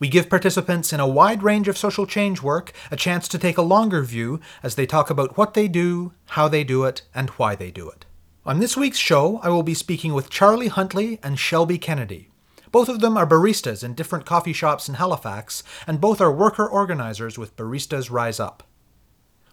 We 0.00 0.08
give 0.08 0.30
participants 0.30 0.94
in 0.94 0.98
a 0.98 1.06
wide 1.06 1.42
range 1.42 1.68
of 1.68 1.76
social 1.76 2.06
change 2.06 2.40
work 2.40 2.72
a 2.90 2.96
chance 2.96 3.28
to 3.28 3.38
take 3.38 3.58
a 3.58 3.62
longer 3.62 4.02
view 4.02 4.40
as 4.62 4.74
they 4.74 4.86
talk 4.86 5.10
about 5.10 5.36
what 5.36 5.52
they 5.52 5.68
do, 5.68 6.14
how 6.30 6.48
they 6.48 6.64
do 6.64 6.84
it, 6.84 7.02
and 7.14 7.28
why 7.30 7.54
they 7.54 7.70
do 7.70 7.90
it. 7.90 8.06
On 8.46 8.60
this 8.60 8.78
week's 8.78 8.96
show, 8.96 9.40
I 9.42 9.50
will 9.50 9.62
be 9.62 9.74
speaking 9.74 10.14
with 10.14 10.30
Charlie 10.30 10.68
Huntley 10.68 11.20
and 11.22 11.38
Shelby 11.38 11.76
Kennedy. 11.76 12.30
Both 12.72 12.88
of 12.88 13.00
them 13.00 13.18
are 13.18 13.26
baristas 13.26 13.84
in 13.84 13.92
different 13.92 14.24
coffee 14.24 14.54
shops 14.54 14.88
in 14.88 14.94
Halifax, 14.94 15.62
and 15.86 16.00
both 16.00 16.22
are 16.22 16.32
worker 16.32 16.66
organizers 16.66 17.36
with 17.36 17.54
Baristas 17.56 18.10
Rise 18.10 18.40
Up. 18.40 18.62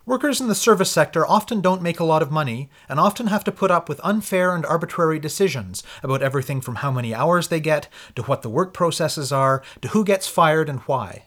Workers 0.07 0.39
in 0.39 0.47
the 0.47 0.55
service 0.55 0.89
sector 0.89 1.27
often 1.27 1.59
don't 1.59 1.81
make 1.81 1.99
a 1.99 2.05
lot 2.05 2.21
of 2.21 2.31
money 2.31 2.69
and 2.87 2.97
often 2.97 3.27
have 3.27 3.43
to 3.43 3.51
put 3.51 3.69
up 3.69 3.89
with 3.89 3.99
unfair 4.05 4.55
and 4.55 4.65
arbitrary 4.65 5.19
decisions 5.19 5.83
about 6.01 6.21
everything 6.21 6.61
from 6.61 6.75
how 6.75 6.91
many 6.91 7.13
hours 7.13 7.49
they 7.49 7.59
get, 7.59 7.89
to 8.15 8.23
what 8.23 8.41
the 8.41 8.47
work 8.47 8.73
processes 8.73 9.33
are, 9.33 9.61
to 9.81 9.89
who 9.89 10.05
gets 10.05 10.25
fired 10.25 10.69
and 10.69 10.79
why. 10.83 11.25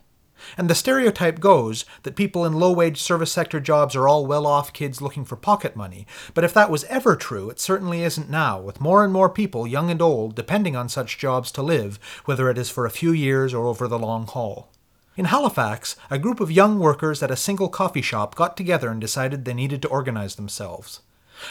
And 0.56 0.70
the 0.70 0.74
stereotype 0.74 1.40
goes 1.40 1.84
that 2.04 2.16
people 2.16 2.46
in 2.46 2.54
low 2.54 2.72
wage 2.72 3.02
service 3.02 3.30
sector 3.30 3.60
jobs 3.60 3.94
are 3.94 4.08
all 4.08 4.24
well 4.24 4.46
off 4.46 4.72
kids 4.72 5.02
looking 5.02 5.26
for 5.26 5.36
pocket 5.36 5.76
money, 5.76 6.06
but 6.32 6.42
if 6.42 6.54
that 6.54 6.70
was 6.70 6.84
ever 6.84 7.16
true, 7.16 7.50
it 7.50 7.60
certainly 7.60 8.02
isn't 8.02 8.30
now, 8.30 8.58
with 8.58 8.80
more 8.80 9.04
and 9.04 9.12
more 9.12 9.28
people, 9.28 9.66
young 9.66 9.90
and 9.90 10.00
old, 10.00 10.34
depending 10.34 10.74
on 10.74 10.88
such 10.88 11.18
jobs 11.18 11.52
to 11.52 11.60
live, 11.60 12.00
whether 12.24 12.48
it 12.48 12.56
is 12.56 12.70
for 12.70 12.86
a 12.86 12.90
few 12.90 13.12
years 13.12 13.52
or 13.52 13.66
over 13.66 13.86
the 13.86 13.98
long 13.98 14.26
haul. 14.26 14.70
In 15.16 15.24
Halifax, 15.24 15.96
a 16.08 16.20
group 16.20 16.38
of 16.38 16.52
young 16.52 16.78
workers 16.78 17.22
at 17.22 17.32
a 17.32 17.36
single 17.36 17.68
coffee 17.68 18.00
shop 18.00 18.36
got 18.36 18.56
together 18.56 18.90
and 18.90 19.00
decided 19.00 19.44
they 19.44 19.54
needed 19.54 19.82
to 19.82 19.88
organize 19.88 20.36
themselves. 20.36 21.00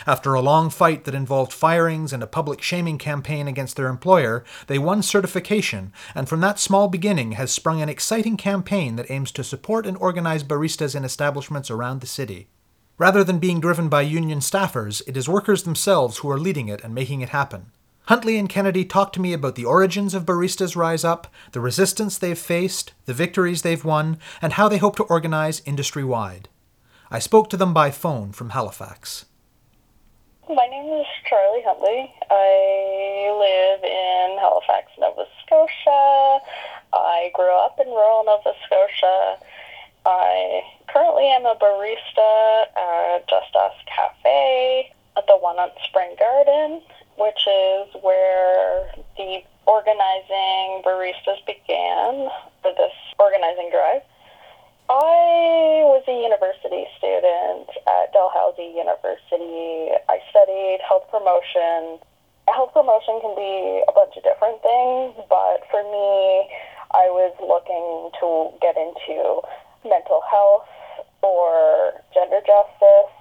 After 0.08 0.34
a 0.34 0.42
long 0.42 0.70
fight 0.70 1.04
that 1.04 1.16
involved 1.16 1.52
firings 1.52 2.14
and 2.14 2.24
a 2.24 2.28
public 2.28 2.62
shaming 2.62 2.98
campaign 2.98 3.48
against 3.48 3.76
their 3.76 3.88
employer, 3.88 4.46
they 4.68 4.80
won 4.80 5.02
certification, 5.02 5.92
and 6.16 6.30
from 6.30 6.40
that 6.42 6.60
small 6.60 6.88
beginning 6.88 7.34
has 7.34 7.52
sprung 7.52 7.82
an 7.82 7.90
exciting 7.90 8.38
campaign 8.38 8.96
that 8.96 9.12
aims 9.12 9.32
to 9.34 9.44
support 9.44 9.86
and 9.86 9.98
organize 9.98 10.44
baristas 10.44 10.96
in 10.96 11.04
establishments 11.04 11.70
around 11.70 12.00
the 12.00 12.08
city. 12.08 12.48
Rather 12.98 13.23
than 13.23 13.40
being 13.40 13.60
driven 13.60 13.90
by 13.90 14.02
union 14.02 14.40
staffers, 14.40 15.02
it 15.08 15.18
is 15.18 15.28
workers 15.28 15.64
themselves 15.64 16.20
who 16.20 16.30
are 16.30 16.40
leading 16.40 16.70
it 16.70 16.84
and 16.84 16.94
making 16.94 17.22
it 17.22 17.30
happen. 17.30 17.72
Huntley 18.10 18.40
and 18.40 18.50
Kennedy 18.50 18.86
talked 18.86 19.14
to 19.14 19.22
me 19.22 19.34
about 19.34 19.54
the 19.54 19.66
origins 19.66 20.16
of 20.16 20.26
Baristas 20.26 20.76
Rise 20.76 21.04
Up, 21.04 21.28
the 21.52 21.60
resistance 21.60 22.18
they've 22.18 22.36
faced, 22.36 22.94
the 23.06 23.14
victories 23.14 23.62
they've 23.62 23.86
won, 23.86 24.18
and 24.42 24.54
how 24.54 24.68
they 24.68 24.80
hope 24.80 24.96
to 24.96 25.04
organize 25.04 25.62
industry 25.64 26.04
wide. 26.04 26.50
I 27.12 27.20
spoke 27.20 27.52
to 27.52 27.58
them 27.58 27.72
by 27.72 27.92
phone 27.92 28.32
from 28.32 28.50
Halifax. 28.50 29.26
My 30.50 30.66
name 30.66 30.92
is 31.00 31.06
Charlie 31.30 31.62
Huntley. 31.64 32.12
I 32.32 33.30
live 33.30 33.84
in 33.84 34.40
Halifax, 34.40 34.90
Nova 34.98 35.26
Scotia. 35.46 36.40
I 36.92 37.30
grew 37.36 37.56
up 37.64 37.80
in 37.80 37.90
rural 37.90 38.23
Nova 38.26 38.58
Scotia. 38.66 39.38
I 40.08 40.64
currently 40.88 41.28
am 41.28 41.45
a 41.45 41.54
barista 41.62 42.64
at 42.76 43.30
Just 43.30 43.56
Us 43.56 43.76
Cafe 43.86 44.94
at 45.16 45.28
the 45.28 45.38
one 45.38 45.60
on 45.60 45.70
Spring 45.86 46.16
Garden, 46.17 46.82
which 47.20 47.44
is 47.46 47.88
where 48.02 48.88
the 49.18 49.44
organizing 49.68 50.82
baristas 50.88 51.44
began 51.46 52.32
for 52.64 52.72
this 52.80 52.96
organizing 53.20 53.70
drive. 53.70 54.02
I 54.90 55.86
was 55.86 56.02
a 56.10 56.16
university 56.18 56.90
student 56.98 57.70
at 57.86 58.10
Dalhousie 58.10 58.74
University. 58.74 59.94
I 60.10 60.18
studied 60.34 60.82
health 60.82 61.06
promotion. 61.14 62.02
Health 62.50 62.74
promotion 62.74 63.22
can 63.22 63.38
be 63.38 63.86
a 63.86 63.94
bunch 63.94 64.18
of 64.18 64.26
different 64.26 64.58
things, 64.66 65.14
but 65.30 65.62
for 65.70 65.86
me, 65.86 66.50
I 66.98 67.06
was 67.14 67.38
looking 67.38 68.10
to 68.18 68.50
get 68.66 68.74
into 68.82 69.46
mental 69.86 70.26
health 70.26 70.66
or 71.22 71.94
gender 72.10 72.42
justice. 72.42 73.14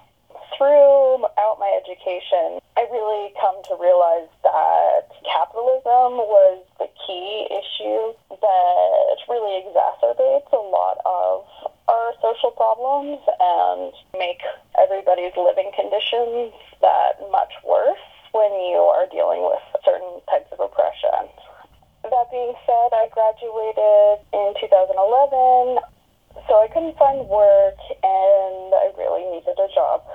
Throughout 0.57 1.61
my 1.61 1.69
education, 1.77 2.57
really 2.91 3.33
come 3.39 3.61
to 3.69 3.77
realize 3.79 4.29
that 4.43 5.09
capitalism 5.25 6.21
was 6.25 6.61
the 6.77 6.89
key 7.05 7.47
issue 7.49 8.13
that 8.29 9.17
really 9.29 9.65
exacerbates 9.65 10.51
a 10.53 10.61
lot 10.61 10.97
of 11.05 11.45
our 11.89 12.13
social 12.21 12.51
problems 12.51 13.17
and 13.39 13.93
make 14.13 14.41
everybody's 14.77 15.33
living 15.37 15.71
conditions 15.73 16.53
that 16.81 17.17
much 17.31 17.53
worse 17.65 18.05
when 18.31 18.51
you 18.69 18.77
are 18.77 19.09
dealing 19.09 19.41
with 19.41 19.61
certain 19.83 20.21
types 20.29 20.51
of 20.53 20.59
oppression. 20.59 21.29
That 22.03 22.29
being 22.31 22.53
said, 22.65 22.89
I 22.93 23.09
graduated 23.09 24.21
in 24.33 24.53
2011, 24.61 25.81
so 26.47 26.61
I 26.61 26.67
couldn't 26.69 26.97
find 26.97 27.27
work 27.27 27.79
and 28.03 28.69
I 28.73 28.93
really 28.97 29.25
needed 29.33 29.57
a 29.57 29.69
job. 29.73 30.05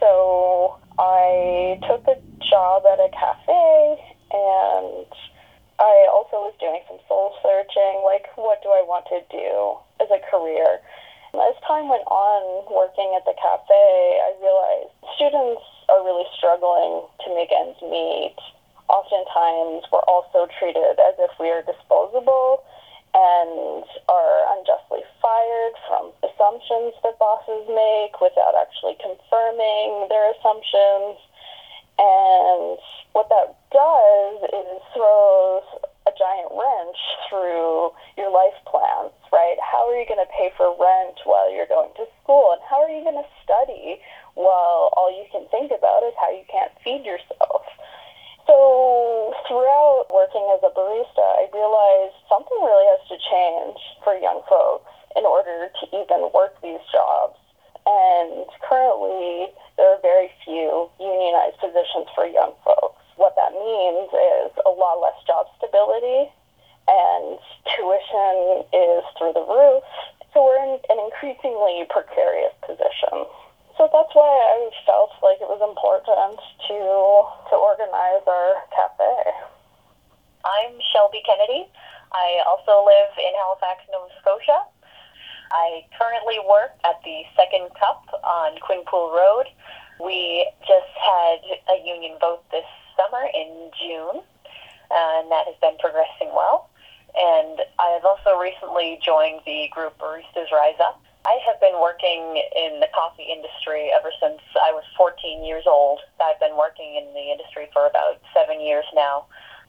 So 0.00 0.79
I 1.00 1.80
took 1.88 2.04
a 2.12 2.20
job 2.44 2.84
at 2.84 3.00
a 3.00 3.08
cafe 3.08 3.96
and 4.36 5.08
I 5.80 5.94
also 6.12 6.44
was 6.44 6.52
doing 6.60 6.84
some 6.92 7.00
soul 7.08 7.32
searching, 7.40 8.04
like 8.04 8.28
what 8.36 8.60
do 8.60 8.68
I 8.68 8.84
want 8.84 9.08
to 9.08 9.24
do 9.32 9.80
as 9.96 10.12
a 10.12 10.20
career. 10.28 10.84
As 11.32 11.56
time 11.64 11.88
went 11.88 12.04
on 12.04 12.68
working 12.68 13.16
at 13.16 13.24
the 13.24 13.32
cafe, 13.32 13.80
I 14.20 14.36
realized 14.44 14.92
students 15.16 15.64
are 15.88 16.04
really 16.04 16.28
struggling 16.36 17.08
to 17.24 17.28
make 17.32 17.48
ends 17.48 17.80
meet. 17.80 18.36
Oftentimes, 18.92 19.88
we're 19.88 20.04
also 20.04 20.52
treated 20.60 21.00
as 21.00 21.16
if 21.16 21.32
we 21.40 21.48
are 21.48 21.64
disposable 21.64 22.60
and 23.14 23.84
are 24.08 24.38
unjustly 24.54 25.02
fired 25.20 25.74
from 25.88 26.12
assumptions 26.22 26.94
that 27.02 27.18
bosses 27.18 27.66
make 27.66 28.20
without 28.20 28.54
actually 28.54 28.96
confirming 29.02 30.06
their 30.08 30.30
assumptions. 30.32 31.18
And 31.98 32.78
what 33.12 33.28
that 33.28 33.58
does 33.74 34.36
is 34.54 34.80
throws 34.94 35.66
a 36.06 36.12
giant 36.16 36.50
wrench 36.54 37.00
through 37.28 37.92
your 38.16 38.30
life 38.30 38.56
plans, 38.64 39.12
right? 39.32 39.58
How 39.60 39.90
are 39.90 39.96
you 39.98 40.06
going 40.06 40.22
to 40.22 40.32
pay 40.32 40.50
for 40.56 40.70
rent 40.70 41.18
while 41.24 41.52
you're 41.52 41.68
going 41.68 41.90
to 41.96 42.06
school? 42.22 42.54
And 42.54 42.62
how 42.64 42.80
are 42.82 42.88
you 42.88 43.02
going 43.02 43.20
to 43.20 43.30
study 43.44 44.00
while 44.34 44.94
all 44.96 45.10
you 45.10 45.26
can 45.30 45.46
think 45.50 45.72
about 45.76 46.02
is 46.06 46.14
how 46.18 46.30
you 46.30 46.46
can't 46.48 46.72
feed 46.82 47.04
yourself? 47.04 47.66
So, 48.50 49.30
throughout 49.46 50.10
working 50.10 50.42
as 50.50 50.58
a 50.66 50.74
barista, 50.74 51.22
I 51.22 51.46
realized 51.54 52.18
something 52.26 52.58
really 52.58 52.88
has 52.90 53.06
to 53.06 53.16
change 53.30 53.78
for 54.02 54.18
young 54.18 54.42
folks 54.50 54.90
in 55.14 55.22
order 55.22 55.70
to 55.70 55.84
even 55.94 56.34
work 56.34 56.58
these 56.58 56.82
jobs. 56.90 57.38
And 57.86 58.50
currently, 58.66 59.54
there 59.78 59.94
are 59.94 60.02
very 60.02 60.34
few 60.42 60.90
unionized 60.98 61.62
positions 61.62 62.10
for 62.10 62.26
young 62.26 62.50
folks. 62.66 62.98
What 63.14 63.38
that 63.38 63.54
means 63.54 64.10
is 64.10 64.50
a 64.66 64.74
lot 64.74 64.98
less 64.98 65.22
job 65.30 65.46
stability, 65.54 66.26
and 66.90 67.38
tuition 67.70 68.66
is 68.74 69.06
through 69.14 69.38
the 69.38 69.46
roof. 69.46 69.86
So, 70.34 70.42
we're 70.42 70.58
in 70.58 70.82
an 70.90 70.98
increasingly 70.98 71.86
precarious 71.86 72.58
position. 72.66 73.30
So 73.78 73.88
that's 73.88 74.12
why 74.12 74.28
I 74.28 74.68
felt 74.84 75.08
like 75.22 75.40
it 75.40 75.48
was 75.48 75.64
important 75.64 76.36
to 76.70 77.26
to 77.50 77.54
organize 77.58 78.22
our 78.30 78.62
cafe. 78.70 79.10
I'm 80.46 80.78
Shelby 80.94 81.18
Kennedy. 81.26 81.66
I 82.14 82.46
also 82.46 82.86
live 82.86 83.10
in 83.18 83.34
Halifax, 83.34 83.82
Nova 83.90 84.06
Scotia. 84.22 84.70
I 85.50 85.82
currently 85.98 86.38
work 86.46 86.70
at 86.86 87.02
the 87.02 87.26
Second 87.34 87.74
Cup 87.74 88.06
on 88.22 88.54
Quinpool 88.62 89.10
Road. 89.10 89.50
We 89.98 90.46
just 90.62 90.94
had 90.94 91.42
a 91.74 91.82
union 91.82 92.14
vote 92.20 92.46
this 92.54 92.66
summer 92.94 93.26
in 93.34 93.74
June, 93.74 94.22
and 94.94 95.26
that 95.26 95.50
has 95.50 95.58
been 95.60 95.74
progressing 95.82 96.30
well. 96.30 96.70
And 97.18 97.66
I 97.82 97.98
have 97.98 98.06
also 98.06 98.38
recently 98.38 99.00
joined 99.04 99.42
the 99.44 99.66
group 99.74 99.98
Baristas 99.98 100.54
Rise 100.54 100.78
Up. 100.78 101.02
I 101.26 101.36
have 101.44 101.60
been 101.60 101.76
working 101.80 102.40
in 102.56 102.80
the 102.80 102.88
coffee 102.96 103.28
industry 103.28 103.92
ever 103.92 104.08
since 104.20 104.40
I 104.56 104.72
was 104.72 104.84
14 104.96 105.44
years 105.44 105.64
old. 105.66 106.00
I've 106.16 106.40
been 106.40 106.56
working 106.56 106.96
in 106.96 107.12
the 107.12 107.28
industry 107.30 107.68
for 107.72 107.86
about 107.86 108.16
seven 108.32 108.60
years 108.60 108.84
now. 108.94 109.26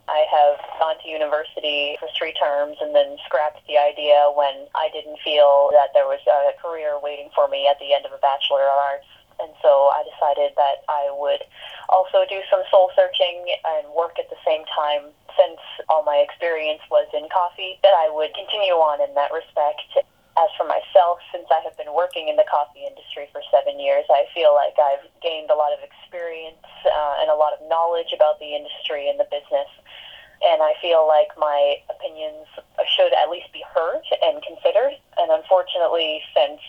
I 0.07 0.25
have 0.31 0.57
gone 0.79 0.95
to 1.03 1.07
university 1.07 1.95
for 1.99 2.07
three 2.17 2.33
terms 2.33 2.77
and 2.79 2.95
then 2.95 3.17
scrapped 3.27 3.61
the 3.67 3.77
idea 3.77 4.31
when 4.33 4.67
I 4.75 4.89
didn't 4.95 5.19
feel 5.23 5.69
that 5.75 5.91
there 5.93 6.07
was 6.07 6.23
a 6.25 6.55
career 6.59 6.99
waiting 7.03 7.29
for 7.35 7.47
me 7.47 7.67
at 7.67 7.79
the 7.79 7.93
end 7.93 8.05
of 8.05 8.11
a 8.11 8.21
Bachelor 8.23 8.63
of 8.63 8.75
Arts. 8.75 9.11
And 9.43 9.51
so 9.61 9.91
I 9.91 10.03
decided 10.07 10.55
that 10.55 10.87
I 10.87 11.11
would 11.11 11.43
also 11.89 12.23
do 12.29 12.39
some 12.49 12.63
soul 12.71 12.91
searching 12.95 13.43
and 13.65 13.91
work 13.91 14.19
at 14.19 14.29
the 14.29 14.39
same 14.45 14.63
time 14.71 15.11
since 15.35 15.59
all 15.89 16.03
my 16.03 16.17
experience 16.23 16.81
was 16.89 17.07
in 17.13 17.27
coffee, 17.31 17.79
that 17.83 17.95
I 17.95 18.09
would 18.11 18.33
continue 18.35 18.77
on 18.77 19.01
in 19.01 19.13
that 19.15 19.31
respect. 19.31 19.81
As 20.39 20.47
for 20.55 20.63
myself, 20.63 21.19
since 21.31 21.45
I 21.51 21.59
have 21.67 21.75
been 21.75 21.91
working 21.93 22.29
in 22.31 22.39
the 22.39 22.47
coffee 22.47 22.87
industry 22.87 23.27
for 23.31 23.43
seven 23.51 23.79
years, 23.79 24.05
I 24.09 24.25
feel 24.33 24.55
like 24.55 24.79
I've 24.79 25.03
gained 25.21 25.51
a 25.51 25.55
lot 25.55 25.75
of 25.75 25.83
experience 25.83 26.63
uh, 26.87 27.19
and 27.19 27.29
a 27.29 27.35
lot 27.35 27.51
of 27.51 27.59
knowledge 27.67 28.15
about 28.15 28.39
the 28.39 28.55
industry 28.55 29.09
and 29.11 29.19
the 29.19 29.27
business. 29.27 29.67
And 30.41 30.63
I 30.63 30.73
feel 30.81 31.05
like 31.05 31.29
my 31.37 31.83
opinions 31.91 32.47
should 32.95 33.13
at 33.13 33.29
least 33.29 33.51
be 33.53 33.61
heard 33.75 34.01
and 34.23 34.41
considered. 34.41 34.95
And 35.19 35.29
unfortunately, 35.29 36.23
since 36.33 36.61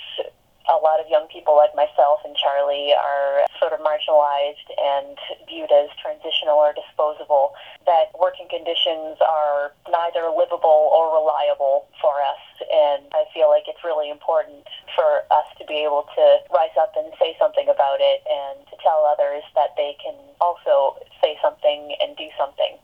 a 0.71 0.79
lot 0.79 1.01
of 1.01 1.09
young 1.09 1.27
people 1.27 1.57
like 1.57 1.75
myself 1.75 2.21
and 2.25 2.37
Charlie 2.37 2.95
are 2.95 3.47
sort 3.59 3.73
of 3.73 3.81
marginalized 3.81 4.69
and 4.79 5.19
viewed 5.49 5.71
as 5.71 5.91
transitional 5.99 6.59
or 6.59 6.75
disposable, 6.75 7.55
that 7.87 8.15
working 8.19 8.47
conditions 8.51 9.19
are 9.23 9.75
neither 9.91 10.31
livable 10.31 10.91
or 10.95 11.15
reliable 11.15 11.87
for 12.01 12.23
us. 12.23 12.43
And 12.71 13.11
I 13.15 13.27
feel 13.35 13.51
like 13.51 13.67
it's 13.67 13.83
really 13.83 14.11
important 14.11 14.67
for 14.95 15.27
us 15.35 15.49
to 15.59 15.65
be 15.67 15.83
able 15.83 16.07
to 16.15 16.25
rise 16.55 16.75
up 16.79 16.95
and 16.97 17.11
say 17.19 17.35
something 17.39 17.67
about 17.69 17.99
it 17.99 18.23
and 18.27 18.63
to 18.71 18.77
tell 18.83 19.03
others 19.07 19.43
that 19.55 19.75
they 19.77 19.97
can 19.99 20.15
also 20.41 20.99
say 21.23 21.39
something 21.43 21.95
and 22.01 22.17
do 22.17 22.29
something. 22.39 22.79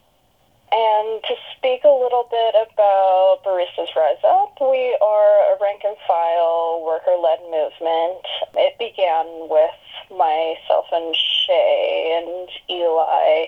And 0.71 1.23
to 1.25 1.35
speak 1.57 1.85
a 1.85 1.89
little 1.89 2.29
bit 2.31 2.55
about 2.55 3.41
Baristas 3.45 3.95
Rise 3.97 4.21
Up, 4.25 4.59
we 4.61 4.97
are 5.01 5.55
a 5.55 5.59
rank 5.61 5.81
and 5.85 5.97
file 6.07 6.85
worker 6.85 7.17
led 7.17 7.41
movement. 7.49 8.21
It 8.55 8.77
began 8.79 9.49
with 9.49 9.81
myself 10.11 10.87
and 10.93 11.17
Shay 11.17 12.21
and 12.21 12.49
Eli 12.69 13.47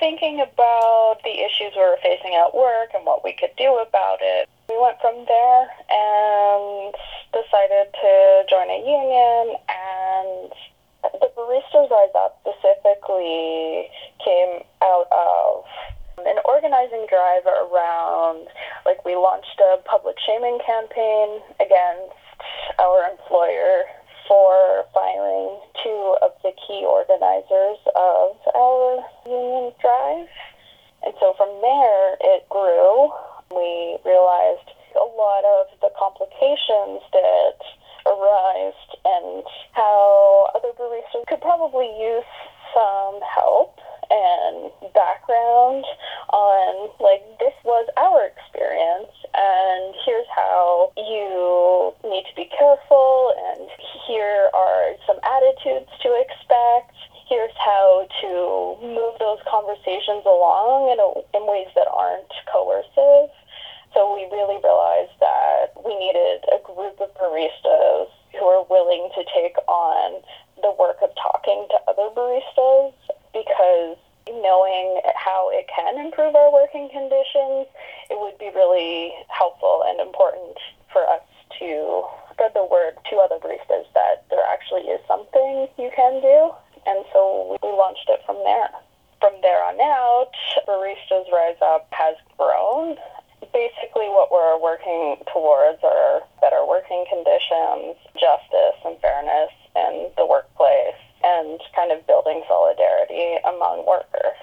thinking 0.00 0.40
about 0.40 1.20
the 1.22 1.44
issues 1.44 1.72
we 1.76 1.82
were 1.82 1.98
facing 2.02 2.34
at 2.34 2.54
work 2.54 2.90
and 2.94 3.04
what 3.04 3.22
we 3.22 3.32
could 3.32 3.54
do 3.56 3.76
about 3.76 4.18
it. 4.22 4.48
We 4.68 4.80
went 4.80 5.00
from 5.00 5.24
there 5.28 5.68
and 5.90 6.94
decided 7.32 7.92
to 7.92 8.44
join 8.48 8.70
a 8.70 8.80
union 8.80 9.56
and 9.68 10.52
the 11.20 11.28
Baristas 11.36 11.90
Rise 11.90 12.14
Up 12.16 12.40
specifically 12.40 13.90
came 14.24 14.64
out 14.82 15.06
of 15.12 15.64
an 16.18 16.38
organizing 16.46 17.06
drive 17.08 17.46
around, 17.46 18.46
like, 18.86 19.04
we 19.04 19.16
launched 19.16 19.60
a 19.60 19.82
public 19.82 20.16
shaming 20.26 20.58
campaign 20.64 21.40
against 21.60 22.14
our 22.78 23.10
employer 23.10 23.84
for 24.28 24.84
firing 24.94 25.60
two 25.82 26.16
of 26.22 26.32
the 26.42 26.52
key 26.66 26.84
organizers 26.86 27.78
of 27.94 28.36
our 28.54 29.04
union 29.26 29.72
drive. 29.80 30.28
And 31.04 31.12
so 31.20 31.34
from 31.36 31.52
there, 31.60 32.16
it 32.20 32.48
grew. 32.48 33.12
We 33.52 33.98
realized 34.04 34.72
a 34.96 35.04
lot 35.04 35.44
of 35.44 35.68
the 35.82 35.90
complications 35.98 37.02
that 37.12 37.58
arise 38.06 38.78
and 39.04 39.44
how 39.72 40.48
other 40.54 40.72
baristas 40.78 41.26
could 41.26 41.40
probably 41.40 41.88
use 42.00 42.24
some 42.72 43.20
help 43.22 43.78
background 44.94 45.84
on 46.30 46.88
like 47.02 47.22
this 47.38 47.54
was 47.66 47.86
our 47.98 48.26
experience 48.30 49.10
and 49.34 49.94
here's 50.06 50.26
how 50.30 50.94
you 50.96 51.92
need 52.06 52.24
to 52.30 52.34
be 52.38 52.48
careful 52.54 53.34
and 53.50 53.68
here 54.06 54.48
are 54.54 54.94
some 55.06 55.18
attitudes 55.22 55.90
to 56.00 56.08
expect 56.22 56.94
here's 57.28 57.54
how 57.58 58.06
to 58.22 58.78
move 58.80 59.18
those 59.18 59.42
conversations 59.50 60.22
along 60.24 60.94
in, 60.94 60.98
a, 61.02 61.08
in 61.36 61.42
ways 61.50 61.68
that 61.74 61.90
aren't 61.90 62.30
coercive 62.50 63.30
so 63.92 64.14
we 64.14 64.26
really 64.30 64.58
realized 64.62 65.14
that 65.18 65.74
we 65.82 65.94
needed 65.98 66.42
a 66.50 66.58
group 66.62 66.98
of 67.02 67.10
baristas 67.18 68.10
who 68.34 68.44
are 68.46 68.66
willing 68.70 69.10
to 69.14 69.22
take 69.34 69.58
on 69.66 70.22
the 70.62 70.74
work 70.78 70.98
of 71.02 71.10
talking 71.14 71.66
to 71.70 71.78
other 71.86 72.10
baristas 72.14 72.94
because 73.34 73.98
knowing 74.28 75.00
how 75.16 75.50
it 75.52 75.66
can 75.68 75.98
improve 75.98 76.34
our 76.34 76.52
working 76.52 76.88
conditions, 76.88 77.68
it 78.08 78.16
would 78.18 78.38
be 78.38 78.50
really 78.54 79.12
helpful 79.28 79.84
and 79.86 80.00
important 80.00 80.56
for 80.92 81.04
us 81.08 81.22
to 81.58 82.04
spread 82.32 82.52
the 82.54 82.64
word 82.64 82.96
to 83.10 83.16
other 83.16 83.36
baristas 83.36 83.84
that 83.94 84.24
there 84.30 84.44
actually 84.50 84.88
is 84.88 85.00
something 85.06 85.68
you 85.78 85.90
can 85.94 86.20
do. 86.20 86.50
And 86.86 87.04
so 87.12 87.58
we 87.62 87.68
launched 87.68 88.08
it 88.08 88.20
from 88.26 88.36
there. 88.44 88.70
From 89.20 89.34
there 89.40 89.62
on 89.64 89.80
out, 89.80 90.32
Baristas 90.68 91.30
Rise 91.32 91.60
Up 91.62 91.88
has 91.92 92.16
grown. 92.36 92.96
Basically, 93.52 94.08
what 94.12 94.32
we're 94.32 94.60
working 94.60 95.16
towards 95.32 95.80
are 95.82 96.20
better 96.40 96.66
working 96.66 97.04
conditions, 97.08 97.96
justice, 98.20 98.76
and 98.84 99.00
fairness 99.00 99.52
in 99.76 100.10
the 100.16 100.26
workplace 100.26 101.00
and 101.24 101.60
kind 101.74 101.90
of 101.90 102.06
building 102.06 102.42
solidarity 102.46 103.36
among 103.44 103.86
workers. 103.86 104.36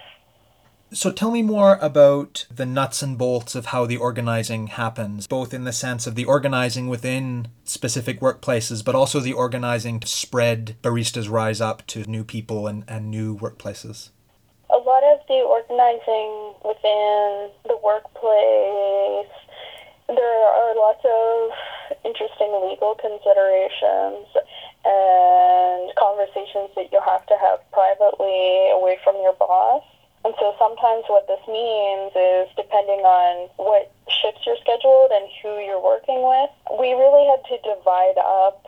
So 1.01 1.11
tell 1.11 1.31
me 1.31 1.41
more 1.41 1.79
about 1.81 2.45
the 2.55 2.63
nuts 2.63 3.01
and 3.01 3.17
bolts 3.17 3.55
of 3.55 3.65
how 3.73 3.87
the 3.87 3.97
organizing 3.97 4.67
happens, 4.67 5.25
both 5.25 5.51
in 5.51 5.63
the 5.63 5.73
sense 5.73 6.05
of 6.05 6.13
the 6.13 6.25
organizing 6.25 6.89
within 6.89 7.47
specific 7.63 8.19
workplaces, 8.19 8.85
but 8.85 8.93
also 8.93 9.19
the 9.19 9.33
organizing 9.33 9.99
to 9.99 10.05
spread 10.05 10.75
Baristas 10.83 11.27
Rise 11.27 11.59
Up 11.59 11.87
to 11.87 12.03
new 12.03 12.23
people 12.23 12.67
and, 12.67 12.83
and 12.87 13.09
new 13.09 13.35
workplaces. 13.35 14.09
A 14.69 14.77
lot 14.77 15.01
of 15.01 15.25
the 15.27 15.41
organizing 15.41 16.53
within 16.61 17.49
the 17.65 17.79
workplace, 17.81 19.33
there 20.05 20.45
are 20.53 20.75
lots 20.77 21.01
of 21.03 21.97
interesting 22.05 22.53
legal 22.69 22.93
considerations 22.93 24.29
and 24.85 25.89
conversations 25.97 26.69
that 26.75 26.91
you 26.91 27.01
have 27.03 27.25
to 27.25 27.33
have 27.41 27.57
privately 27.71 28.69
away 28.69 28.99
from 29.03 29.15
your 29.15 29.33
boss. 29.33 29.81
And 30.23 30.33
so 30.37 30.53
sometimes 30.61 31.09
what 31.09 31.25
this 31.25 31.41
means 31.49 32.13
is 32.13 32.45
depending 32.53 33.01
on 33.01 33.49
what 33.57 33.89
shifts 34.05 34.45
you're 34.45 34.59
scheduled 34.61 35.09
and 35.09 35.25
who 35.41 35.57
you're 35.65 35.81
working 35.81 36.21
with, 36.21 36.51
we 36.77 36.93
really 36.93 37.25
had 37.25 37.41
to 37.49 37.57
divide 37.65 38.21
up 38.21 38.61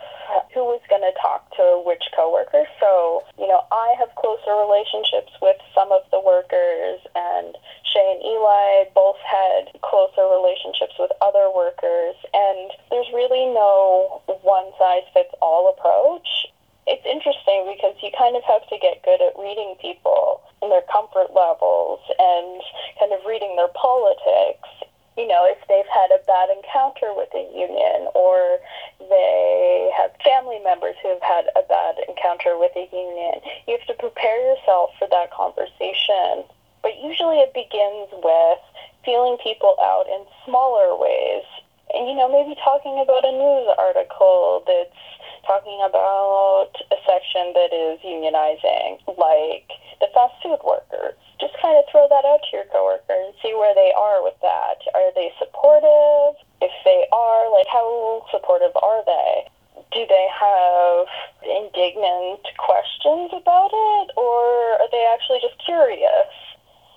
who 0.54 0.66
was 0.66 0.82
going 0.89 1.06
to 1.06 1.13
talk 1.22 1.46
to 1.54 1.84
which 1.86 2.01
coworkers. 2.18 2.66
So, 2.82 3.22
you 3.38 3.46
know, 3.46 3.62
I 3.70 3.94
have 4.01 4.10
closer 4.18 4.50
relationships 4.58 5.30
with 5.46 5.58
some 5.77 5.94
of 5.94 6.01
the 6.10 6.22
workers 6.25 7.06
and 7.13 7.54
Shay 7.86 8.18
and 8.18 8.22
Eli 8.25 8.89
both 8.98 9.22
had 9.22 9.70
closer 9.86 10.25
relationships 10.25 10.98
with 10.98 11.13
other 11.22 11.54
workers 11.54 12.18
and 12.34 12.74
there's 12.89 13.10
really 13.13 13.46
no 13.54 14.25
one 14.42 14.74
size 14.82 15.06
fits 15.13 15.30
all 15.38 15.70
approach 15.70 16.50
it's 16.86 17.06
interesting 17.08 17.63
because 17.72 17.96
you 18.04 18.12
kind 18.12 18.36
of 18.36 18.44
have 18.44 18.68
to 18.68 18.77
get 18.80 19.04
good 19.08 19.22
at 19.24 19.39
reading 19.39 19.75
people 19.80 20.44
and 20.62 20.72
their 20.72 20.84
comfort 20.92 21.32
levels 21.32 22.00
and 22.20 22.60
kind 23.00 23.13
of 23.16 23.24
reading 23.24 23.56
their 23.56 23.72
politics. 23.72 24.68
You 25.16 25.30
know, 25.30 25.46
if 25.46 25.62
they've 25.70 25.88
had 25.88 26.10
a 26.12 26.20
bad 26.25 26.50
encounter 26.51 27.13
with 27.13 27.30
a 27.38 27.46
union 27.54 28.10
or 28.18 28.58
they 29.00 29.94
have 29.96 30.12
family 30.25 30.60
members 30.60 30.96
who 31.00 31.13
have 31.13 31.24
had 31.24 31.46
a 31.56 31.63
bad 31.70 32.01
encounter 32.10 32.58
with 32.58 32.74
a 32.75 32.89
union, 32.92 33.39
you 33.68 33.77
have 33.77 33.88
to 33.88 33.96
prepare 33.96 34.42
yourself 34.42 34.92
for 34.98 35.08
that 35.08 35.32
conversation. 35.32 36.44
But 36.82 37.00
usually 37.00 37.39
it 37.39 37.54
begins 37.54 38.12
with 38.12 38.60
feeling 39.06 39.38
people 39.39 39.77
out 39.80 40.10
in 40.10 40.25
smaller 40.44 40.98
ways. 41.00 41.46
And, 41.94 42.10
you 42.10 42.16
know, 42.18 42.27
maybe 42.27 42.58
talking 42.60 42.98
about 42.98 43.24
a 43.24 43.32
news 43.32 43.70
article 43.77 44.66
that's 44.66 44.98
talking 45.46 45.80
about 45.84 46.72
a 46.92 46.98
section 47.04 47.51
that 47.54 47.72
is 47.75 48.00
unionizing, 48.00 49.00
like 49.20 49.68
the 50.00 50.08
fast 50.16 50.36
food 50.42 50.60
workers. 50.63 51.16
Just 51.39 51.56
kind 51.60 51.75
of 51.75 51.84
throw 51.92 52.08
that 52.08 52.24
out 52.24 52.39
to 52.48 52.50
your 52.56 52.68
coworker 52.72 53.12
and 53.12 53.36
see 53.44 53.51
where 53.51 53.75
they 53.75 53.92
are 53.92 54.24
with 54.24 54.39
that. 54.42 54.80
Are 54.96 55.12
they 55.16 55.32
supportive? 55.39 56.40
If 56.63 56.72
they 56.88 57.04
are, 57.12 57.51
like, 57.51 57.68
supportive 58.31 58.75
are 58.81 59.03
they? 59.05 59.48
Do 59.91 60.05
they 60.07 60.27
have 60.29 61.07
indignant 61.43 62.45
questions 62.57 63.29
about 63.33 63.72
it, 63.74 64.07
or 64.17 64.81
are 64.81 64.89
they 64.91 65.05
actually 65.13 65.39
just 65.41 65.57
curious? 65.63 66.31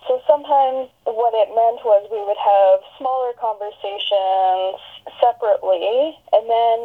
So 0.06 0.22
sometimes 0.26 0.88
what 1.04 1.34
it 1.34 1.50
meant 1.50 1.82
was 1.82 2.06
we 2.12 2.22
would 2.22 2.38
have 2.38 2.80
smaller 2.96 3.34
conversations 3.34 4.78
separately, 5.20 6.18
and 6.32 6.44
then 6.50 6.78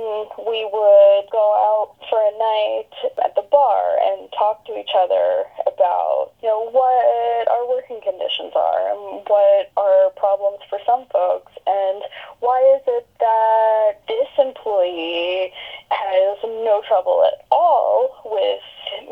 we 0.45 0.65
would 0.65 1.25
go 1.31 1.45
out 1.57 1.95
for 2.09 2.19
a 2.21 2.33
night 2.37 2.91
at 3.23 3.35
the 3.35 3.45
bar 3.51 3.97
and 4.11 4.29
talk 4.37 4.65
to 4.65 4.77
each 4.77 4.91
other 4.95 5.43
about, 5.67 6.31
you 6.41 6.47
know, 6.47 6.69
what 6.69 7.47
our 7.49 7.67
working 7.67 7.99
conditions 8.01 8.53
are 8.55 8.93
and 8.93 9.25
what 9.27 9.71
are 9.77 10.09
problems 10.15 10.59
for 10.69 10.79
some 10.85 11.05
folks, 11.11 11.51
and 11.65 12.03
why 12.39 12.61
is 12.75 12.83
it 12.87 13.07
that 13.19 14.01
this 14.07 14.29
employee 14.37 15.51
has 15.89 16.37
no 16.43 16.81
trouble 16.87 17.25
at 17.25 17.45
all 17.51 18.21
with 18.25 18.61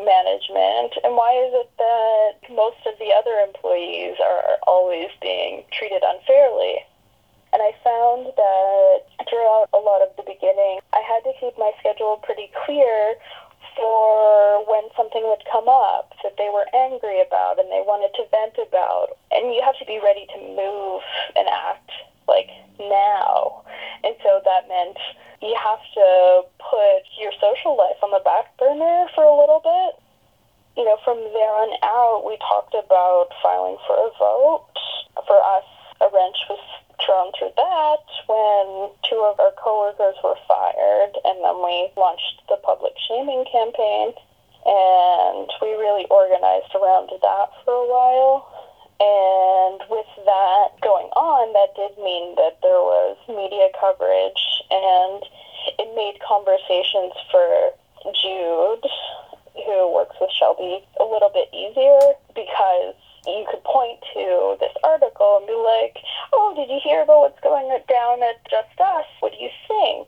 management, 0.05 0.93
and 1.03 1.15
why 1.15 1.33
is 1.33 1.53
it 1.53 1.69
that 1.77 2.55
most 2.55 2.79
of 2.85 2.97
the 2.99 3.11
other 3.13 3.39
employees 3.45 4.15
are 4.23 4.57
always 4.67 5.09
being 5.21 5.63
treated 5.71 6.03
unfairly? 6.05 6.85
And 7.53 7.61
I 7.61 7.73
found 7.83 8.29
that 8.29 8.97
throughout 9.25 9.69
a 9.73 9.81
lot 9.81 10.01
of 10.05 10.13
the 10.17 10.23
beginning, 10.23 10.79
I 10.93 11.01
had 11.01 11.25
to 11.25 11.33
keep 11.39 11.57
my 11.57 11.71
schedule 11.79 12.21
pretty 12.21 12.51
clear 12.65 13.15
for 13.75 14.65
when 14.69 14.83
something 14.95 15.23
would 15.23 15.41
come 15.51 15.69
up 15.69 16.13
that 16.23 16.35
they 16.37 16.49
were 16.51 16.67
angry 16.75 17.21
about 17.21 17.57
and 17.57 17.71
they 17.71 17.81
wanted 17.81 18.13
to 18.19 18.27
vent 18.29 18.59
about. 18.59 19.17
And 19.31 19.53
you 19.53 19.61
have 19.63 19.77
to 19.79 19.85
be 19.85 19.99
ready 20.03 20.27
to 20.35 20.37
move 20.53 21.01
and 21.35 21.47
act 21.47 21.89
like 22.27 22.51
now. 22.77 23.63
And 24.03 24.13
so 24.21 24.41
that 24.45 24.67
meant 24.67 24.97
you 25.41 25.55
have 25.55 25.81
to 25.95 26.43
put 26.59 27.01
your 27.17 27.31
social 27.41 27.73
life 27.77 27.97
on 28.03 28.11
the 28.11 28.21
back 28.23 28.53
burner 28.59 29.07
for 29.15 29.23
a 29.23 29.35
little 29.35 29.63
bit. 29.63 29.97
You 30.77 30.85
know, 30.85 30.97
from 31.03 31.17
there 31.17 31.55
on 31.65 31.71
out, 31.83 32.23
we 32.27 32.37
talked 32.37 32.75
about 32.75 33.33
filing 33.41 33.77
for 33.87 33.95
a 33.97 34.11
vote. 34.19 34.69
For 35.27 35.35
us, 35.35 35.67
a 35.99 36.07
wrench 36.13 36.39
was 36.47 36.61
thrown 37.03 37.31
through 37.35 37.51
that 37.55 38.05
when 38.27 38.91
two 39.07 39.19
of 39.23 39.39
our 39.39 39.51
coworkers 39.57 40.15
were 40.23 40.37
fired, 40.47 41.15
and 41.25 41.43
then 41.43 41.57
we 41.63 41.91
launched 41.97 42.43
the 42.47 42.59
public 42.63 42.93
shaming 43.07 43.43
campaign, 43.51 44.13
and 44.63 45.47
we 45.61 45.73
really 45.75 46.05
organized 46.11 46.71
around 46.75 47.09
that 47.09 47.47
for 47.63 47.73
a 47.73 47.87
while. 47.87 48.47
And 48.99 49.79
with 49.89 50.11
that 50.27 50.75
going 50.83 51.07
on, 51.15 51.55
that 51.55 51.71
did 51.75 51.95
mean 52.03 52.35
that 52.35 52.59
there 52.61 52.83
was 52.83 53.15
media 53.31 53.71
coverage, 53.79 54.43
and 54.69 55.23
it 55.79 55.89
made 55.95 56.19
conversations 56.19 57.15
for 57.31 57.71
Jude, 58.11 58.85
who 59.55 59.91
works 59.95 60.15
with 60.19 60.31
Shelby, 60.35 60.83
a 60.99 61.03
little 61.03 61.31
bit 61.31 61.47
easier 61.55 62.15
because 62.35 62.95
you 63.25 63.45
could 63.49 63.63
point 63.63 63.99
to 64.13 64.57
this 64.59 64.75
article 64.83 65.39
and 65.39 65.47
be 65.47 65.55
like, 65.55 66.03
oh, 66.33 66.51
did 66.55 66.67
you 66.67 66.79
hear 66.83 67.03
about 67.03 67.31
what's 67.31 67.39
going 67.39 67.71
down 67.87 68.23
at 68.23 68.43
Just 68.51 68.75
Us? 68.79 69.07
What 69.19 69.31
do 69.31 69.39
you 69.39 69.51
think? 69.67 70.07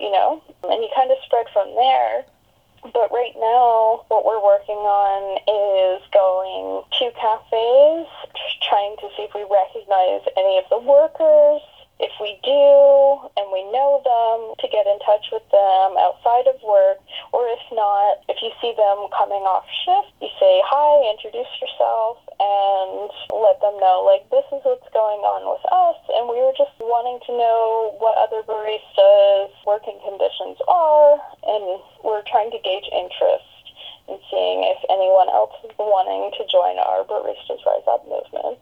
You 0.00 0.10
know? 0.10 0.42
And 0.64 0.82
you 0.82 0.90
kind 0.94 1.10
of 1.10 1.18
spread 1.24 1.37
from 1.52 1.74
there. 1.74 2.24
But 2.82 3.10
right 3.10 3.34
now, 3.36 4.04
what 4.08 4.24
we're 4.24 4.42
working 4.42 4.78
on 4.78 5.42
is 5.50 6.02
going 6.14 6.84
to 6.98 7.10
cafes, 7.18 8.06
trying 8.62 8.96
to 9.02 9.08
see 9.16 9.26
if 9.26 9.34
we 9.34 9.42
recognize 9.42 10.22
any 10.36 10.58
of 10.58 10.64
the 10.70 10.78
workers. 10.78 11.62
If 11.98 12.14
we 12.22 12.38
do, 12.46 12.62
and 13.34 13.50
we 13.50 13.66
know 13.74 13.98
them, 14.06 14.54
to 14.62 14.66
get 14.70 14.86
in 14.86 14.98
touch 15.02 15.34
with 15.34 15.42
them 15.50 15.98
outside 15.98 16.46
of 16.46 16.62
work, 16.62 17.02
or 17.34 17.42
if 17.50 17.64
not, 17.74 18.22
if 18.30 18.38
you 18.38 18.54
see 18.62 18.70
them 18.78 19.10
coming 19.10 19.42
off 19.42 19.66
shift, 19.82 20.14
you 20.22 20.30
say 20.38 20.62
hi, 20.62 21.10
introduce 21.10 21.50
yourself, 21.58 22.22
and 22.38 23.10
let 23.34 23.58
them 23.58 23.74
know, 23.82 24.06
like, 24.06 24.30
this 24.30 24.46
is 24.54 24.62
what's 24.62 24.86
going 24.94 25.26
on 25.26 25.42
with 25.50 25.64
us, 25.74 25.98
and 26.14 26.30
we 26.30 26.38
were 26.38 26.54
just 26.54 26.74
wanting 26.78 27.18
to 27.26 27.32
know 27.34 27.98
what 27.98 28.14
other 28.14 28.46
baristas' 28.46 29.50
working 29.66 29.98
conditions 30.06 30.54
are, 30.70 31.18
and 31.50 31.82
we're 32.06 32.22
trying 32.30 32.54
to 32.54 32.62
gauge 32.62 32.86
interest 32.94 33.50
and 34.08 34.18
seeing 34.30 34.64
if 34.64 34.78
anyone 34.88 35.28
else 35.28 35.52
is 35.64 35.74
wanting 35.78 36.32
to 36.38 36.46
join 36.46 36.78
our 36.78 37.04
Baristas 37.04 37.60
Rise 37.66 37.84
Up 37.90 38.06
movement. 38.08 38.58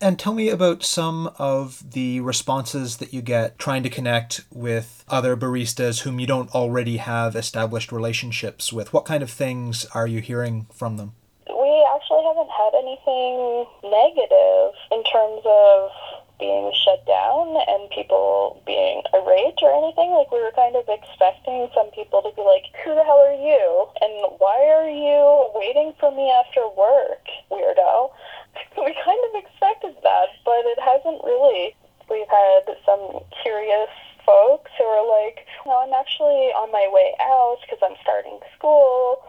And 0.00 0.16
tell 0.16 0.32
me 0.32 0.48
about 0.48 0.84
some 0.84 1.32
of 1.38 1.92
the 1.92 2.20
responses 2.20 2.98
that 2.98 3.12
you 3.12 3.20
get 3.20 3.58
trying 3.58 3.82
to 3.82 3.90
connect 3.90 4.44
with 4.52 5.04
other 5.08 5.36
baristas 5.36 6.02
whom 6.02 6.20
you 6.20 6.26
don't 6.26 6.54
already 6.54 6.98
have 6.98 7.34
established 7.34 7.90
relationships 7.90 8.72
with. 8.72 8.92
What 8.92 9.04
kind 9.04 9.24
of 9.24 9.30
things 9.30 9.86
are 9.86 10.06
you 10.06 10.20
hearing 10.20 10.68
from 10.72 10.98
them? 10.98 11.14
We 11.48 11.88
actually 11.94 12.22
haven't 12.22 12.50
had 12.50 12.72
anything 12.78 13.66
negative 13.82 14.70
in 14.92 15.02
terms 15.02 15.42
of 15.44 15.90
being 16.38 16.70
shut 16.84 17.04
down 17.04 17.58
and 17.66 17.90
people 17.90 18.62
being 18.64 19.02
irate 19.12 19.58
or 19.62 19.74
anything. 19.74 20.14
Like, 20.14 20.30
we 20.30 20.38
were 20.38 20.54
kind 20.54 20.76
of 20.76 20.86
expecting 20.86 21.68
some 21.74 21.90
people 21.90 22.22
to 22.22 22.30
be 22.36 22.42
like, 22.42 22.70
Who 22.84 22.94
the 22.94 23.02
hell 23.02 23.18
are 23.18 23.34
you? 23.34 23.88
And 24.00 24.38
why 24.38 24.62
are 24.70 24.88
you 24.88 25.50
waiting 25.58 25.92
for 25.98 26.14
me 26.14 26.30
after 26.30 26.62
work, 26.78 27.26
weirdo? 27.50 28.10
we 28.76 28.94
kind 29.04 29.22
of 29.30 29.42
expected 29.42 29.96
that, 30.02 30.28
but 30.44 30.62
it 30.64 30.78
hasn't 30.80 31.22
really. 31.24 31.74
We've 32.08 32.28
had 32.28 32.64
some 32.86 33.20
curious 33.42 33.92
folks 34.24 34.70
who 34.76 34.84
are 34.84 35.04
like, 35.04 35.44
no, 35.66 35.76
I'm 35.80 35.92
actually 35.92 36.52
on 36.52 36.72
my 36.72 36.88
way 36.92 37.14
out 37.20 37.58
because 37.64 37.80
I'm 37.82 37.96
starting 38.02 38.40
school. 38.56 39.24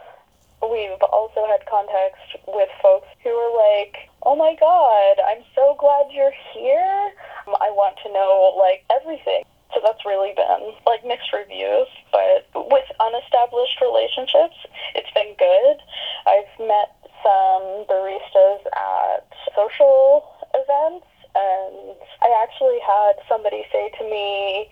We've 0.60 1.00
also 1.12 1.48
had 1.48 1.64
contacts 1.68 2.36
with 2.48 2.68
folks 2.84 3.08
who 3.24 3.32
are 3.32 3.54
like, 3.56 4.12
oh 4.24 4.36
my 4.36 4.56
god, 4.60 5.16
I'm 5.24 5.44
so 5.56 5.76
glad 5.80 6.12
you're 6.12 6.36
here. 6.54 7.12
Um, 7.48 7.56
I 7.62 7.72
want 7.72 7.96
to 8.04 8.12
know, 8.12 8.56
like, 8.60 8.84
everything. 8.92 9.44
So 9.74 9.80
that's 9.86 10.04
really 10.04 10.34
been 10.36 10.74
like 10.86 11.06
mixed 11.06 11.32
reviews, 11.32 11.88
but 12.12 12.50
with 12.74 12.90
unestablished 13.00 13.80
relationships, 13.82 14.58
it's 14.96 15.12
been 15.14 15.36
good. 15.38 15.78
I've 16.26 16.68
met 16.68 16.99
some 17.24 17.86
baristas 17.90 18.62
at 18.76 19.28
social 19.56 20.24
events, 20.54 21.08
and 21.36 21.96
I 22.22 22.30
actually 22.44 22.80
had 22.80 23.14
somebody 23.28 23.66
say 23.72 23.92
to 24.00 24.04
me, 24.10 24.70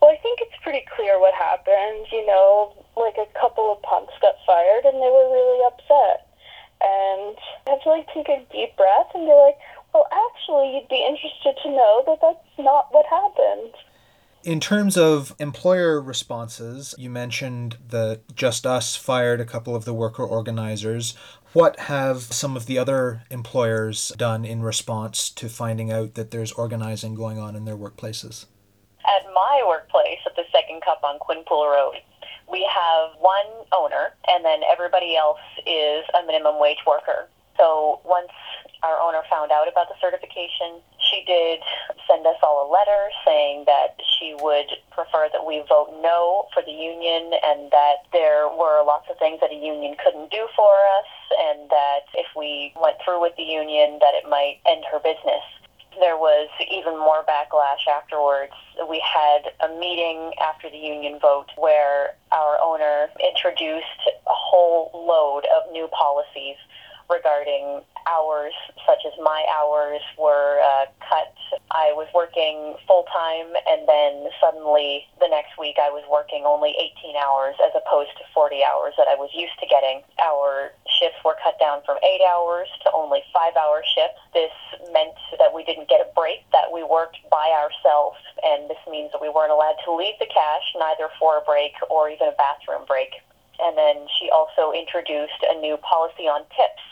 Well, 0.00 0.10
I 0.10 0.18
think 0.18 0.40
it's 0.42 0.56
pretty 0.62 0.84
clear 0.96 1.20
what 1.20 1.34
happened. 1.34 2.06
You 2.12 2.26
know, 2.26 2.72
like 2.96 3.16
a 3.16 3.28
couple 3.38 3.72
of 3.72 3.82
punks 3.82 4.14
got 4.20 4.34
fired, 4.46 4.84
and 4.84 4.96
they 4.96 5.12
were 5.12 5.28
really 5.32 5.60
upset. 5.66 6.28
And 6.82 7.36
I 7.66 7.78
had 7.78 7.82
to 7.82 7.88
like 7.90 8.06
take 8.12 8.28
a 8.28 8.44
deep 8.52 8.76
breath 8.76 9.10
and 9.14 9.26
be 9.26 9.32
like, 9.32 9.58
Well, 9.92 10.06
actually, 10.10 10.74
you'd 10.74 10.88
be 10.88 11.04
interested 11.04 11.54
to 11.62 11.70
know 11.70 12.02
that 12.06 12.18
that's 12.20 12.58
not 12.58 12.88
what 12.92 13.06
happened. 13.06 13.74
In 14.44 14.60
terms 14.60 14.98
of 14.98 15.34
employer 15.38 16.02
responses, 16.02 16.94
you 16.98 17.08
mentioned 17.08 17.78
that 17.88 18.36
Just 18.36 18.66
Us 18.66 18.94
fired 18.94 19.40
a 19.40 19.46
couple 19.46 19.74
of 19.74 19.86
the 19.86 19.94
worker 19.94 20.22
organizers. 20.22 21.14
What 21.54 21.78
have 21.86 22.34
some 22.34 22.56
of 22.56 22.66
the 22.66 22.78
other 22.78 23.22
employers 23.30 24.10
done 24.18 24.44
in 24.44 24.60
response 24.60 25.30
to 25.38 25.48
finding 25.48 25.92
out 25.92 26.14
that 26.14 26.32
there's 26.32 26.50
organizing 26.50 27.14
going 27.14 27.38
on 27.38 27.54
in 27.54 27.64
their 27.64 27.76
workplaces? 27.76 28.46
At 29.06 29.22
my 29.32 29.62
workplace 29.64 30.18
at 30.26 30.34
the 30.34 30.42
Second 30.50 30.82
Cup 30.82 31.04
on 31.04 31.20
Quinpool 31.22 31.70
Road, 31.70 32.02
we 32.50 32.68
have 32.68 33.10
one 33.20 33.46
owner, 33.70 34.18
and 34.26 34.44
then 34.44 34.62
everybody 34.66 35.14
else 35.14 35.38
is 35.64 36.02
a 36.18 36.26
minimum 36.26 36.58
wage 36.58 36.82
worker. 36.88 37.28
So 37.56 38.00
once 38.04 38.34
our 38.82 38.98
owner 38.98 39.22
found 39.30 39.52
out 39.52 39.68
about 39.70 39.86
the 39.86 39.94
certification, 40.02 40.82
she 41.14 41.24
did 41.24 41.60
send 42.10 42.26
us 42.26 42.36
all 42.42 42.66
a 42.66 42.68
letter 42.70 43.10
saying 43.24 43.64
that 43.66 43.96
she 44.18 44.34
would 44.40 44.66
prefer 44.90 45.28
that 45.32 45.46
we 45.46 45.62
vote 45.68 45.94
no 46.02 46.46
for 46.52 46.62
the 46.62 46.72
union 46.72 47.32
and 47.44 47.70
that 47.70 48.04
there 48.12 48.48
were 48.48 48.82
lots 48.84 49.06
of 49.10 49.18
things 49.18 49.40
that 49.40 49.50
a 49.50 49.54
union 49.54 49.96
couldn't 50.02 50.30
do 50.30 50.46
for 50.56 50.74
us 50.98 51.10
and 51.38 51.70
that 51.70 52.04
if 52.14 52.26
we 52.36 52.74
went 52.80 52.96
through 53.04 53.20
with 53.20 53.34
the 53.36 53.42
union 53.42 53.98
that 54.00 54.14
it 54.14 54.28
might 54.28 54.58
end 54.66 54.84
her 54.90 54.98
business. 54.98 55.42
There 56.00 56.18
was 56.18 56.50
even 56.70 56.98
more 56.98 57.22
backlash 57.22 57.86
afterwards. 57.86 58.52
We 58.90 58.98
had 58.98 59.54
a 59.62 59.78
meeting 59.78 60.32
after 60.42 60.68
the 60.68 60.78
union 60.78 61.20
vote 61.22 61.46
where 61.56 62.16
our 62.32 62.58
owner 62.60 63.08
introduced 63.22 64.02
a 64.26 64.34
whole 64.34 64.90
load 64.92 65.46
of 65.54 65.70
new 65.72 65.86
policies 65.88 66.56
regarding 67.08 67.82
hours, 68.06 68.52
such 68.86 69.02
as 69.06 69.12
my 69.22 69.44
hours 69.48 70.00
were 70.18 70.60
uh, 70.60 70.86
cut. 71.00 71.32
I 71.70 71.92
was 71.96 72.08
working 72.14 72.76
full 72.86 73.04
time, 73.10 73.52
and 73.66 73.88
then 73.88 74.30
suddenly 74.40 75.06
the 75.20 75.28
next 75.28 75.58
week 75.58 75.76
I 75.80 75.90
was 75.90 76.04
working 76.10 76.44
only 76.46 76.74
18 77.02 77.16
hours 77.16 77.56
as 77.62 77.72
opposed 77.74 78.14
to 78.18 78.24
40 78.34 78.62
hours 78.64 78.94
that 78.96 79.08
I 79.08 79.14
was 79.14 79.30
used 79.34 79.58
to 79.60 79.66
getting. 79.66 80.02
Our 80.22 80.72
shifts 80.86 81.18
were 81.24 81.36
cut 81.42 81.58
down 81.58 81.82
from 81.84 81.98
eight 82.04 82.22
hours 82.22 82.68
to 82.84 82.92
only 82.92 83.22
five 83.32 83.56
hour 83.56 83.82
shifts. 83.82 84.20
This 84.32 84.54
meant 84.92 85.18
that 85.38 85.54
we 85.54 85.64
didn't 85.64 85.88
get 85.88 86.00
a 86.00 86.08
break, 86.14 86.46
that 86.52 86.70
we 86.72 86.82
worked 86.82 87.18
by 87.30 87.50
ourselves, 87.50 88.20
and 88.42 88.70
this 88.70 88.80
means 88.86 89.10
that 89.12 89.22
we 89.22 89.28
weren't 89.28 89.52
allowed 89.52 89.78
to 89.84 89.90
leave 89.94 90.14
the 90.20 90.30
cash, 90.30 90.66
neither 90.78 91.10
for 91.18 91.38
a 91.38 91.44
break 91.44 91.74
or 91.90 92.10
even 92.10 92.28
a 92.28 92.36
bathroom 92.38 92.86
break. 92.86 93.18
And 93.58 93.78
then 93.78 94.06
she 94.18 94.30
also 94.30 94.72
introduced 94.74 95.38
a 95.46 95.54
new 95.60 95.76
policy 95.78 96.26
on 96.26 96.42
tips 96.58 96.82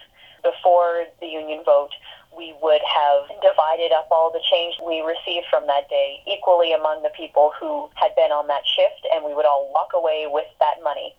before 0.42 1.06
the 1.20 1.26
union 1.26 1.62
vote, 1.64 1.90
we 2.36 2.54
would 2.62 2.80
have 2.82 3.28
divided 3.42 3.92
up 3.92 4.08
all 4.10 4.32
the 4.32 4.42
change 4.50 4.76
we 4.84 5.00
received 5.00 5.46
from 5.50 5.66
that 5.66 5.88
day 5.88 6.22
equally 6.26 6.72
among 6.72 7.02
the 7.02 7.12
people 7.16 7.52
who 7.58 7.88
had 7.94 8.14
been 8.16 8.32
on 8.32 8.46
that 8.48 8.62
shift, 8.66 9.06
and 9.12 9.24
we 9.24 9.34
would 9.34 9.46
all 9.46 9.70
walk 9.72 9.92
away 9.94 10.26
with 10.28 10.48
that 10.58 10.82
money. 10.82 11.14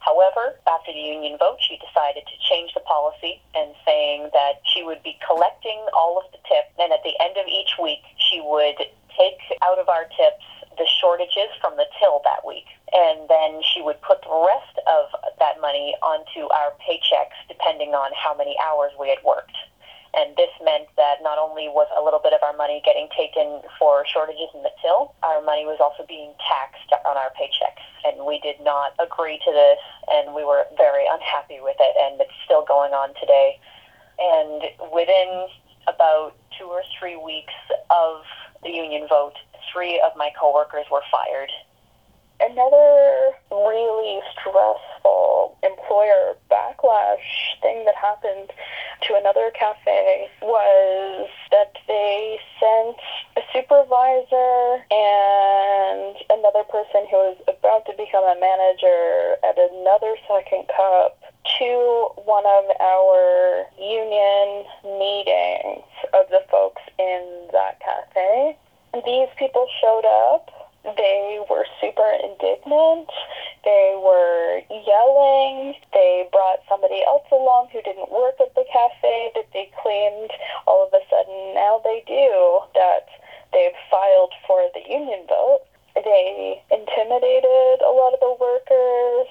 However, 0.00 0.54
after 0.68 0.92
the 0.92 1.00
union 1.00 1.38
vote, 1.38 1.58
she 1.60 1.78
decided 1.78 2.22
to 2.26 2.36
change 2.46 2.74
the 2.74 2.80
policy 2.80 3.40
and 3.54 3.74
saying 3.84 4.30
that 4.32 4.62
she 4.62 4.82
would 4.82 5.02
be 5.02 5.18
collecting 5.26 5.80
all 5.94 6.18
of 6.18 6.30
the 6.30 6.38
tips, 6.46 6.74
and 6.78 6.92
at 6.92 7.02
the 7.02 7.14
end 7.18 7.36
of 7.36 7.46
each 7.46 7.74
week, 7.80 8.02
she 8.18 8.40
would 8.40 8.78
take 9.16 9.40
out 9.62 9.78
of 9.78 9.88
our 9.88 10.04
tips 10.14 10.44
the 10.78 10.86
shortages 11.00 11.50
from 11.60 11.76
the 11.76 11.86
till 11.98 12.20
that 12.24 12.46
week. 12.46 12.66
And 12.94 13.28
then 13.28 13.60
she 13.62 13.82
would 13.82 14.00
put 14.02 14.22
the 14.22 14.46
rest 14.46 14.78
of 14.86 15.10
that 15.38 15.60
money 15.60 15.94
onto 16.02 16.46
our 16.54 16.70
paychecks 16.78 17.34
depending 17.48 17.94
on 17.94 18.10
how 18.14 18.34
many 18.36 18.56
hours 18.62 18.92
we 18.98 19.08
had 19.08 19.18
worked. 19.24 19.56
And 20.16 20.34
this 20.36 20.48
meant 20.64 20.88
that 20.96 21.20
not 21.20 21.36
only 21.36 21.68
was 21.68 21.88
a 21.92 22.00
little 22.00 22.20
bit 22.22 22.32
of 22.32 22.40
our 22.40 22.56
money 22.56 22.80
getting 22.86 23.08
taken 23.12 23.60
for 23.78 24.06
shortages 24.08 24.48
in 24.54 24.62
the 24.62 24.72
till, 24.80 25.12
our 25.22 25.42
money 25.42 25.66
was 25.66 25.76
also 25.76 26.08
being 26.08 26.32
taxed 26.40 26.88
on 27.04 27.16
our 27.18 27.28
paychecks. 27.36 27.84
And 28.06 28.24
we 28.24 28.40
did 28.40 28.56
not 28.64 28.96
agree 28.96 29.36
to 29.44 29.52
this, 29.52 29.82
and 30.08 30.32
we 30.32 30.42
were 30.42 30.64
very 30.78 31.04
unhappy 31.04 31.60
with 31.60 31.76
it, 31.78 31.94
and 32.00 32.20
it's 32.20 32.32
still 32.46 32.64
going 32.64 32.94
on 32.96 33.12
today. 33.20 33.60
And 34.18 34.72
within 34.88 35.48
about 35.86 36.32
two 36.56 36.64
or 36.64 36.80
three 36.98 37.16
weeks 37.16 37.52
of 37.90 38.24
the 38.62 38.70
union 38.70 39.06
vote, 39.08 39.36
three 39.70 40.00
of 40.00 40.16
my 40.16 40.30
coworkers 40.38 40.86
were 40.90 41.04
fired. 41.12 41.50
Another 42.40 43.32
really 43.50 44.20
stressful 44.32 45.56
employer 45.62 46.36
backlash 46.50 47.56
thing 47.62 47.84
that 47.84 47.94
happened 47.94 48.50
to 49.02 49.14
another 49.14 49.50
cafe 49.58 50.28
was 50.42 51.28
that 51.50 51.72
they 51.88 52.38
sent 52.60 52.96
a 53.36 53.42
supervisor 53.52 54.84
and 54.90 56.16
another 56.30 56.64
person 56.64 57.06
who 57.10 57.16
was 57.16 57.36
about 57.48 57.86
to 57.86 57.92
become 57.96 58.24
a 58.24 58.36
manager 58.40 59.36
at 59.44 59.56
another 59.72 60.16
second 60.28 60.68
cup 60.76 61.18
to 61.58 62.10
one 62.24 62.44
of 62.44 62.64
our 62.80 63.64
union 63.78 64.64
meetings 64.98 65.88
of 66.12 66.28
the 66.30 66.42
folks 66.50 66.82
in 66.98 67.48
that 67.52 67.80
cafe. 67.80 68.56
These 69.04 69.28
people 69.36 69.66
showed 69.80 70.04
up 70.04 70.50
they 70.94 71.40
were 71.50 71.66
super 71.80 72.10
indignant. 72.22 73.10
They 73.64 73.98
were 73.98 74.62
yelling. 74.70 75.74
They 75.92 76.28
brought 76.30 76.62
somebody 76.68 77.02
else 77.06 77.26
along 77.32 77.68
who 77.72 77.82
didn't 77.82 78.12
work 78.12 78.38
at 78.40 78.54
the 78.54 78.64
cafe 78.70 79.32
that 79.34 79.50
they 79.52 79.70
claimed 79.82 80.30
all 80.66 80.86
of 80.86 80.94
a 80.94 81.02
sudden 81.10 81.54
now 81.54 81.80
they 81.82 82.04
do 82.06 82.60
that 82.74 83.08
they've 83.52 83.78
filed 83.90 84.32
for 84.46 84.70
the 84.74 84.82
union 84.88 85.26
vote. 85.28 85.62
They 85.96 86.62
intimidated 86.70 87.80
a 87.82 87.90
lot 87.90 88.14
of 88.14 88.20
the 88.20 88.36
workers. 88.38 89.26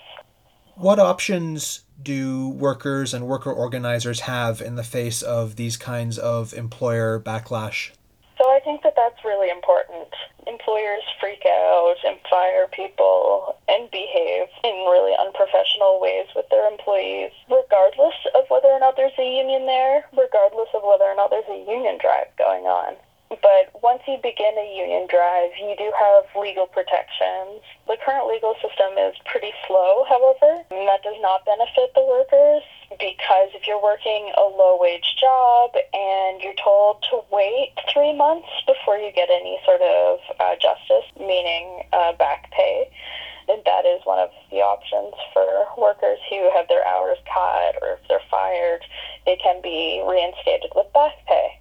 What 0.76 1.00
options 1.00 1.86
do 2.02 2.50
workers 2.50 3.14
and 3.14 3.28
worker 3.28 3.52
organizers 3.52 4.22
have 4.22 4.62
in 4.62 4.76
the 4.76 4.84
face 4.84 5.22
of 5.22 5.56
these 5.56 5.78
kinds 5.78 6.18
of 6.18 6.54
employer 6.54 7.20
backlash? 7.20 7.92
So 8.38 8.50
I 8.50 8.60
think 8.60 8.84
that 8.84 8.94
that's 8.98 9.24
really 9.24 9.50
important. 9.50 10.10
Employers 10.48 11.04
freak 11.20 11.44
out 11.46 11.96
and 12.06 12.18
fire 12.30 12.68
people 12.72 13.56
and 13.68 13.90
behave 13.92 14.48
in 14.64 14.86
really 14.90 15.16
unprofessional 15.20 16.00
ways 16.00 16.28
with 16.36 16.48
their 16.50 16.70
employees, 16.70 17.32
regardless 17.50 18.16
of 18.36 18.46
whether 18.50 18.68
or 18.68 18.80
not 18.80 18.96
there's 18.96 19.18
a 19.18 19.38
union 19.38 19.66
there, 19.66 20.06
regardless 20.16 20.70
of 20.74 20.84
whether 20.84 21.06
or 21.06 21.16
not 21.16 21.30
there's 21.30 21.50
a 21.50 21.66
union 21.70 21.98
drive 22.00 22.28
going 22.38 22.66
on. 22.66 22.96
But 23.42 23.72
once 23.82 24.02
you 24.08 24.18
begin 24.22 24.54
a 24.58 24.68
union 24.78 25.08
drive, 25.10 25.52
you 25.60 25.76
do 25.78 25.92
have 25.92 26.24
legal 26.36 26.68
protections. 26.68 27.62
The 27.88 27.98
current 28.04 28.28
legal 28.28 28.56
system 28.62 28.98
is 28.98 29.16
pretty 29.26 29.52
slow, 29.68 30.06
however, 30.08 30.64
and 30.72 30.88
that 30.88 31.04
does 31.04 31.20
not 31.22 31.46
benefit 31.46 31.94
the 31.96 32.06
workers 32.06 32.64
because 33.00 33.50
if 33.54 33.68
you're 33.68 33.82
working 33.82 34.32
a 34.38 34.46
low 34.46 34.78
wage 34.80 35.18
job 35.20 35.72
and 35.94 36.42
you're 36.42 36.60
told 36.62 37.04
to 37.10 37.22
wait 37.32 37.74
three 37.92 38.14
months 38.14 38.48
before 38.68 38.98
you 38.98 39.12
get 39.12 39.30
any 39.30 39.58
sort 39.66 39.82
of 39.82 40.20
uh, 40.40 40.56
justice, 40.62 41.10
meaning 41.20 41.84
uh, 41.94 42.14
back 42.14 42.52
pay, 42.52 42.90
then 43.48 43.62
that 43.66 43.86
is 43.86 44.02
one 44.06 44.20
of 44.20 44.30
the 44.52 44.58
options 44.58 45.14
for 45.34 45.66
workers 45.78 46.20
who 46.30 46.50
have 46.54 46.68
their 46.68 46.86
hours 46.88 47.18
cut 47.26 47.76
or 47.82 47.94
if 47.94 48.00
they're 48.08 48.26
fired, 48.30 48.82
they 49.26 49.36
can 49.38 49.62
be 49.62 50.04
reinstated 50.06 50.72
with 50.76 50.92
back 50.94 51.14
pay 51.28 51.60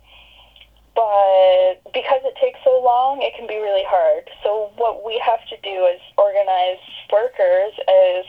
but 0.95 1.83
because 1.93 2.23
it 2.25 2.35
takes 2.41 2.59
so 2.65 2.81
long, 2.83 3.21
it 3.23 3.35
can 3.37 3.47
be 3.47 3.59
really 3.59 3.85
hard. 3.87 4.31
So 4.43 4.71
what 4.77 5.05
we 5.05 5.21
have 5.25 5.43
to 5.51 5.57
do 5.63 5.87
as 5.91 6.01
organized 6.17 6.87
workers 7.11 7.75
is 7.79 8.27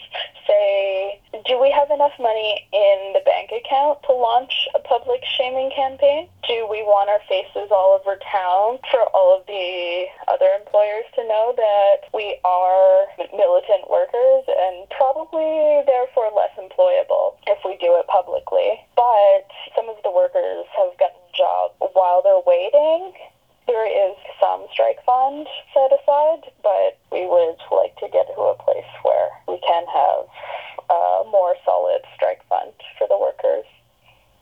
say, 0.47 1.21
do 1.45 1.60
we 1.62 1.69
have 1.71 1.89
enough 1.89 2.13
money 2.19 2.65
in 2.73 3.13
the 3.13 3.21
bank 3.25 3.49
account 3.54 4.01
to 4.06 4.13
launch 4.13 4.67
a 4.73 4.80
public 4.80 5.21
shaming 5.25 5.71
campaign? 5.75 6.30
Do 6.47 6.69
we 6.69 6.86
want 6.86 7.10
our 7.10 7.21
faces 7.30 7.73
all 7.73 7.97
over 7.97 8.17
town 8.21 8.78
for 8.89 9.01
all 9.13 9.34
of 9.38 9.45
the 9.49 10.06
other 10.30 10.49
employers 10.58 11.06
to 11.17 11.25
know 11.25 11.54
that 11.58 12.10
we 12.13 12.38
are 12.45 13.10
militant 13.34 13.89
workers 13.89 14.45
and 14.45 14.86
probably 14.93 15.82
therefore 15.86 16.30
less 16.34 16.54
employable 16.58 17.38
if 17.49 17.58
we 17.65 17.78
do 17.82 17.97
it 17.97 18.06
publicly? 18.08 18.78
But 18.95 19.49
some 19.73 19.89
of 19.89 19.97
the 20.06 20.13
workers 20.13 20.65
have 20.78 20.93
gotten 20.97 21.25
job 21.34 21.73
while 21.95 22.21
they're 22.21 22.43
waiting. 22.45 23.15
There 23.65 23.88
is 23.88 24.13
some 24.38 24.67
strike 24.71 25.01
fund 25.08 25.47
set 25.73 25.89
aside, 25.89 26.51
but 26.62 26.99
we 27.10 27.25
would 27.25 27.58
like 27.71 27.95
to 27.97 28.08
get 28.12 28.27
to 28.27 28.39
a 28.53 28.53
place 28.62 28.91
where 29.01 29.31
we 29.47 29.58
can 29.65 29.88
have 29.89 30.27
a 30.91 31.23
more 31.31 31.55
solid 31.65 32.03
strike 32.13 32.45
fund 32.47 32.75
for 32.99 33.08
the 33.08 33.17
workers. 33.17 33.65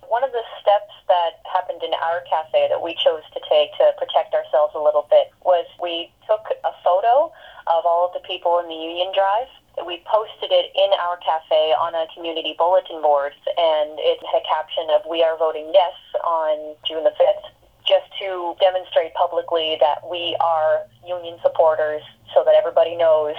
One 0.09 0.25
of 0.25 0.33
the 0.33 0.43
steps 0.59 0.91
that 1.07 1.39
happened 1.47 1.81
in 1.81 1.93
our 1.93 2.21
cafe 2.27 2.67
that 2.67 2.83
we 2.83 2.97
chose 2.99 3.23
to 3.31 3.39
take 3.47 3.71
to 3.79 3.95
protect 3.97 4.33
ourselves 4.33 4.75
a 4.75 4.83
little 4.83 5.07
bit 5.09 5.31
was 5.45 5.65
we 5.81 6.11
took 6.27 6.43
a 6.65 6.73
photo 6.83 7.31
of 7.71 7.85
all 7.85 8.11
of 8.11 8.13
the 8.13 8.27
people 8.27 8.59
in 8.59 8.67
the 8.67 8.75
union 8.75 9.13
drive 9.15 9.47
we 9.81 10.03
posted 10.05 10.51
it 10.53 10.69
in 10.75 10.89
our 11.01 11.17
cafe 11.17 11.73
on 11.73 11.95
a 11.95 12.05
community 12.13 12.53
bulletin 12.57 13.01
board, 13.01 13.33
and 13.57 13.97
it 13.97 14.21
had 14.21 14.41
a 14.41 14.45
caption 14.45 14.89
of 14.93 15.01
"We 15.09 15.23
are 15.23 15.38
voting 15.38 15.71
yes" 15.73 15.93
on 16.23 16.75
June 16.86 17.03
the 17.03 17.15
fifth, 17.17 17.49
just 17.88 18.05
to 18.21 18.55
demonstrate 18.62 19.13
publicly 19.15 19.77
that 19.81 20.05
we 20.07 20.38
are 20.39 20.86
union 21.05 21.39
supporters, 21.41 22.03
so 22.33 22.43
that 22.45 22.53
everybody 22.53 22.95
knows, 22.95 23.36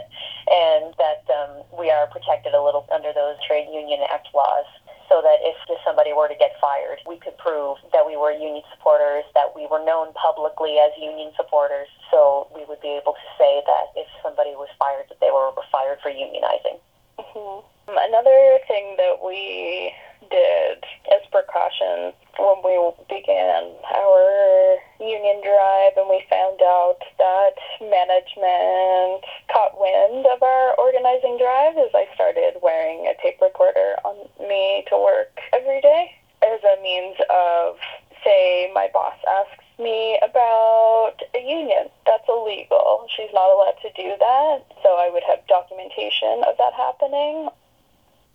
and 0.52 0.92
that 1.00 1.24
um, 1.32 1.64
we 1.78 1.90
are 1.90 2.06
protected 2.08 2.52
a 2.52 2.62
little 2.62 2.86
under 2.92 3.12
those 3.12 3.36
trade 3.46 3.68
union 3.72 4.00
act 4.12 4.28
laws 4.34 4.66
so 5.08 5.20
that 5.22 5.40
if 5.40 5.56
somebody 5.84 6.12
were 6.12 6.28
to 6.28 6.36
get 6.36 6.52
fired, 6.60 7.00
we 7.06 7.16
could 7.18 7.36
prove 7.38 7.78
that 7.92 8.06
we 8.06 8.16
were 8.16 8.30
union 8.30 8.62
supporters, 8.72 9.24
that 9.34 9.56
we 9.56 9.66
were 9.66 9.82
known 9.84 10.12
publicly 10.14 10.78
as 10.78 10.92
union 11.00 11.32
supporters, 11.36 11.88
so 12.10 12.46
we 12.54 12.64
would 12.68 12.80
be 12.80 12.92
able 13.00 13.12
to 13.16 13.28
say 13.38 13.62
that 13.64 13.92
if 13.96 14.06
somebody 14.22 14.52
was 14.54 14.68
fired, 14.78 15.08
that 15.08 15.20
they 15.20 15.32
were 15.32 15.50
fired 15.72 15.98
for 16.02 16.10
unionizing. 16.10 16.78
Mm-hmm. 17.18 17.64
Another 17.88 18.58
thing 18.68 18.96
that 19.00 19.24
we 19.24 19.92
did 20.30 20.84
as 21.14 21.22
precaution 21.30 22.12
when 22.38 22.58
we 22.64 22.74
began 23.08 23.72
our 23.94 24.78
union 25.00 25.40
drive 25.42 25.94
and 25.96 26.08
we 26.08 26.22
found 26.28 26.60
out 26.62 26.98
that 27.18 27.56
management 27.80 29.24
caught 29.50 29.74
wind 29.78 30.26
of 30.26 30.42
our 30.42 30.74
organizing 30.78 31.38
drive 31.38 31.78
is 31.78 31.90
I 31.94 32.06
started 32.14 32.58
wearing 32.62 33.06
a 33.06 33.14
tape 33.22 33.40
recorder 33.40 33.96
on 34.04 34.28
me 34.38 34.84
to 34.90 34.96
work 34.98 35.38
every 35.52 35.80
day 35.80 36.14
as 36.42 36.60
a 36.62 36.82
means 36.82 37.16
of 37.30 37.76
say 38.24 38.70
my 38.74 38.88
boss 38.92 39.16
asks 39.26 39.64
me 39.78 40.18
about 40.22 41.16
a 41.34 41.40
union. 41.40 41.88
That's 42.04 42.26
illegal. 42.28 43.06
She's 43.14 43.30
not 43.32 43.50
allowed 43.50 43.78
to 43.82 43.90
do 43.94 44.10
that. 44.18 44.58
So 44.82 44.98
I 44.98 45.10
would 45.12 45.22
have 45.28 45.46
documentation 45.46 46.42
of 46.46 46.58
that 46.58 46.74
happening. 46.74 47.48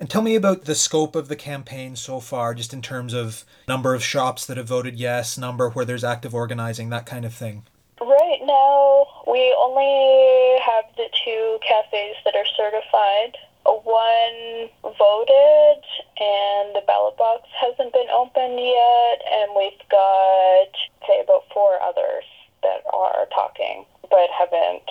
And 0.04 0.10
tell 0.10 0.22
me 0.22 0.36
about 0.36 0.66
the 0.66 0.76
scope 0.76 1.16
of 1.16 1.30
the 1.30 1.36
campaign 1.38 1.96
so 1.96 2.20
far, 2.20 2.54
just 2.54 2.74
in 2.74 2.82
terms 2.82 3.14
of 3.14 3.46
number 3.70 3.96
of 3.96 4.04
shops 4.04 4.46
that 4.46 4.58
have 4.58 4.68
voted 4.68 5.00
yes, 5.00 5.38
number 5.38 5.70
where 5.70 5.86
there's 5.86 6.04
active 6.04 6.36
organizing, 6.36 6.90
that 6.90 7.06
kind 7.06 7.24
of 7.24 7.34
thing. 7.34 7.64
Right 8.02 8.42
now, 8.44 9.08
we 9.32 9.56
only 9.58 10.60
have 10.60 10.92
the 10.98 11.08
two 11.24 11.58
cafes 11.66 12.18
that 12.26 12.36
are 12.36 12.44
certified. 12.52 13.38
One 13.64 14.68
voted, 14.84 15.80
and 16.20 16.76
the 16.76 16.84
ballot 16.86 17.16
box 17.16 17.48
hasn't 17.56 17.94
been 17.94 18.12
opened 18.12 18.60
yet, 18.60 19.18
and 19.32 19.56
we've 19.56 19.88
got, 19.88 20.68
say, 21.08 21.24
about 21.24 21.48
four 21.54 21.80
others 21.82 22.26
that 22.62 22.84
are 22.92 23.26
talking, 23.34 23.86
but 24.12 24.28
haven't 24.38 24.84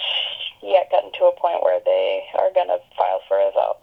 yet 0.63 0.91
gotten 0.91 1.13
to 1.21 1.29
a 1.29 1.37
point 1.37 1.61
where 1.61 1.81
they 1.85 2.25
are 2.41 2.51
going 2.55 2.69
to 2.69 2.81
file 2.97 3.21
for 3.29 3.37
a 3.37 3.53
vote 3.53 3.77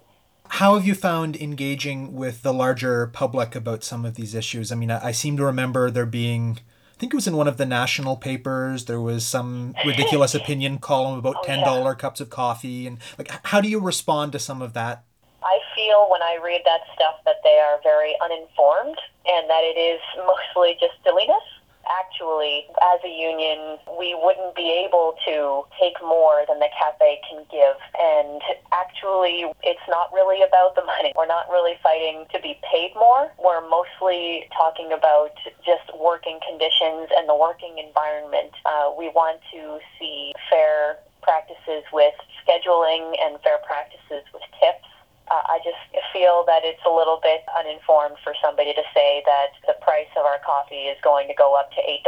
How 0.50 0.76
have 0.76 0.86
you 0.86 0.96
found 0.96 1.36
engaging 1.36 2.14
with 2.14 2.42
the 2.42 2.54
larger 2.54 3.08
public 3.08 3.56
about 3.56 3.84
some 3.84 4.04
of 4.04 4.16
these 4.16 4.34
issues? 4.34 4.72
I 4.72 4.76
mean, 4.76 4.92
I, 4.92 5.08
I 5.08 5.12
seem 5.12 5.38
to 5.38 5.46
remember 5.46 5.90
there 5.92 6.06
being, 6.06 6.60
I 6.96 6.98
think 7.00 7.14
it 7.14 7.16
was 7.16 7.28
in 7.28 7.38
one 7.38 7.48
of 7.48 7.58
the 7.58 7.66
national 7.66 8.18
papers, 8.18 8.86
there 8.86 9.00
was 9.00 9.26
some 9.26 9.76
ridiculous 9.86 10.36
opinion 10.42 10.80
column 10.80 11.20
about 11.20 11.44
$10 11.46 11.98
cups 11.98 12.20
of 12.20 12.30
coffee. 12.30 12.88
And 12.88 12.98
like, 13.18 13.32
how 13.44 13.62
do 13.62 13.70
you 13.70 13.80
respond 13.80 14.32
to 14.34 14.40
some 14.40 14.62
of 14.62 14.74
that? 14.74 15.04
I 15.44 15.60
feel 15.76 16.08
when 16.10 16.22
I 16.22 16.38
read 16.44 16.62
that 16.66 16.82
stuff 16.96 17.16
that 17.26 17.38
they 17.44 17.60
are 17.60 17.80
very 17.84 18.16
uninformed 18.22 18.98
and 19.26 19.50
that 19.50 19.64
it 19.64 19.80
is 19.80 20.02
mostly 20.18 20.76
just 20.80 20.94
silliness. 21.04 21.44
Actually, 21.90 22.66
as 22.94 23.00
a 23.04 23.10
union, 23.10 23.78
we 23.98 24.14
wouldn't 24.14 24.56
be 24.56 24.70
able 24.86 25.16
to 25.26 25.66
take 25.82 25.98
more 26.02 26.46
than 26.48 26.60
the 26.60 26.70
cafe 26.78 27.20
can 27.28 27.44
give. 27.50 27.78
And 27.98 28.42
actually, 28.72 29.46
it's 29.64 29.88
not 29.90 30.14
really 30.14 30.42
about 30.46 30.76
the 30.76 30.86
money. 30.86 31.14
We're 31.18 31.26
not 31.26 31.50
really 31.50 31.76
fighting 31.82 32.26
to 32.34 32.40
be 32.40 32.60
paid 32.62 32.94
more. 32.94 33.32
We're 33.42 33.68
mostly 33.68 34.48
talking 34.56 34.92
about 34.94 35.34
just 35.66 35.90
working 35.98 36.40
conditions 36.48 37.10
and 37.18 37.28
the 37.28 37.36
working 37.36 37.78
environment. 37.80 38.54
Uh, 38.66 38.94
we 38.98 39.10
want 39.10 39.42
to 39.54 39.80
see 39.98 40.34
fair 40.50 40.98
practices 41.22 41.84
with 41.92 42.14
scheduling 42.46 43.16
and 43.22 43.42
fair 43.42 43.58
practices 43.66 44.26
with 44.34 44.44
tips. 44.62 44.88
Uh, 45.30 45.46
I 45.46 45.60
just 45.64 45.78
feel 46.12 46.44
that 46.48 46.66
it's 46.66 46.82
a 46.86 46.90
little 46.90 47.20
bit 47.22 47.46
uninformed 47.58 48.18
for 48.24 48.34
somebody 48.42 48.74
to 48.74 48.84
say 48.94 49.22
that 49.26 49.54
the 49.68 49.78
price 49.82 50.10
of 50.18 50.26
our 50.26 50.40
coffee 50.46 50.90
is 50.90 50.98
going 51.04 51.28
to 51.28 51.36
go 51.36 51.56
up 51.56 51.72
to 51.74 51.82
$8 51.82 52.02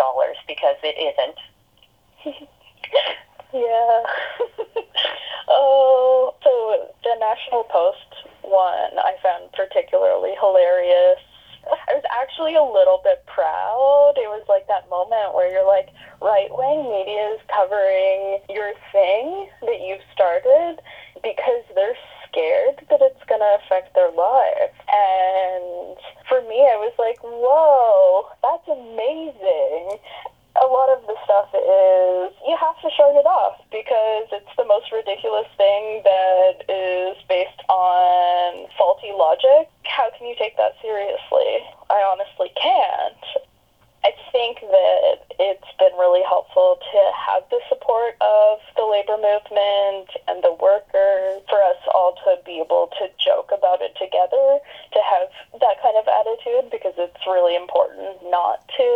because 0.47 0.77
it 0.83 0.97
isn't. 0.97 2.47
Yeah. 3.53 4.03
oh, 5.49 6.33
so 6.43 6.87
the 7.03 7.19
National 7.19 7.63
Post 7.65 8.27
one 8.43 8.95
I 8.99 9.15
found 9.21 9.51
particularly 9.51 10.35
hilarious. 10.39 11.19
I 11.61 11.93
was 11.93 12.03
actually 12.09 12.55
a 12.55 12.63
little 12.63 13.01
bit 13.03 13.23
proud. 13.27 14.15
It 14.17 14.27
was 14.31 14.43
like 14.49 14.65
that 14.67 14.89
moment 14.89 15.35
where 15.35 15.51
you're 15.51 15.67
like, 15.67 15.93
right 16.19 16.49
wing 16.49 16.89
media 16.89 17.37
is 17.37 17.41
covering 17.53 18.41
your 18.49 18.73
thing 18.91 19.47
that 19.61 19.79
you've 19.83 20.03
started 20.11 20.81
because 21.21 21.61
they're 21.75 21.99
scared 22.31 22.79
that 22.89 23.03
it's 23.03 23.23
going 23.27 23.43
to 23.43 23.57
affect 23.59 23.93
their 23.93 24.11
lives. 24.11 24.77
And 24.87 25.99
for 26.31 26.39
me, 26.47 26.63
I 26.63 26.79
was 26.79 26.95
like, 26.97 27.19
whoa, 27.19 28.31
that's 28.39 28.67
amazing 28.71 29.99
a 30.59 30.67
lot 30.67 30.91
of 30.91 30.99
the 31.07 31.15
stuff 31.23 31.47
is 31.55 32.35
you 32.43 32.57
have 32.59 32.75
to 32.83 32.89
shut 32.91 33.15
it 33.15 33.25
off 33.25 33.63
because 33.71 34.27
it's 34.35 34.51
the 34.57 34.65
most 34.65 34.91
ridiculous 34.91 35.47
thing 35.55 36.03
that 36.03 36.67
is 36.67 37.15
based 37.29 37.63
on 37.69 38.67
faulty 38.75 39.15
logic. 39.15 39.71
How 39.87 40.11
can 40.17 40.27
you 40.27 40.35
take 40.35 40.57
that 40.57 40.75
seriously? 40.81 41.63
I 41.89 42.03
honestly 42.03 42.51
can't. 42.59 43.47
I 44.03 44.11
think 44.31 44.61
that 44.61 45.29
it's 45.37 45.71
been 45.77 45.93
really 45.99 46.23
helpful 46.25 46.81
to 46.81 46.99
have 47.13 47.43
the 47.53 47.61
support 47.69 48.17
of 48.17 48.57
the 48.75 48.81
labor 48.81 49.17
movement 49.21 50.09
and 50.27 50.41
the 50.41 50.57
workers 50.57 51.45
for 51.45 51.61
us 51.61 51.77
all 51.93 52.17
to 52.25 52.41
be 52.43 52.59
able 52.59 52.89
to 52.97 53.05
joke 53.21 53.53
about 53.53 53.81
it 53.81 53.93
together, 54.01 54.57
to 54.93 54.99
have 55.05 55.29
that 55.61 55.77
kind 55.85 55.97
of 56.01 56.09
attitude 56.09 56.71
because 56.73 56.97
it's 56.97 57.21
really 57.27 57.55
important 57.55 58.17
not 58.33 58.65
to 58.73 58.89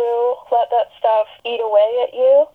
let 0.50 0.70
that 0.74 0.90
stuff 0.98 1.30
eat 1.46 1.62
away 1.62 2.02
at 2.02 2.12
you. 2.12 2.46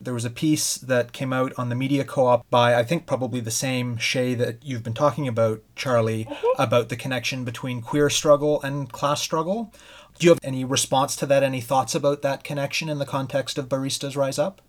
There 0.00 0.09
was 0.20 0.26
a 0.26 0.30
piece 0.30 0.74
that 0.76 1.14
came 1.14 1.32
out 1.32 1.50
on 1.56 1.70
the 1.70 1.74
Media 1.74 2.04
Co 2.04 2.26
op 2.26 2.50
by, 2.50 2.74
I 2.74 2.84
think, 2.84 3.06
probably 3.06 3.40
the 3.40 3.50
same 3.50 3.96
Shay 3.96 4.34
that 4.34 4.62
you've 4.62 4.82
been 4.82 4.92
talking 4.92 5.26
about, 5.26 5.62
Charlie, 5.76 6.28
about 6.58 6.90
the 6.90 6.96
connection 6.96 7.42
between 7.42 7.80
queer 7.80 8.10
struggle 8.10 8.60
and 8.60 8.92
class 8.92 9.22
struggle. 9.22 9.72
Do 10.18 10.26
you 10.26 10.30
have 10.32 10.40
any 10.42 10.62
response 10.62 11.16
to 11.16 11.26
that? 11.26 11.42
Any 11.42 11.62
thoughts 11.62 11.94
about 11.94 12.20
that 12.20 12.44
connection 12.44 12.90
in 12.90 12.98
the 12.98 13.06
context 13.06 13.56
of 13.56 13.70
Baristas 13.70 14.14
Rise 14.14 14.38
Up? 14.38 14.60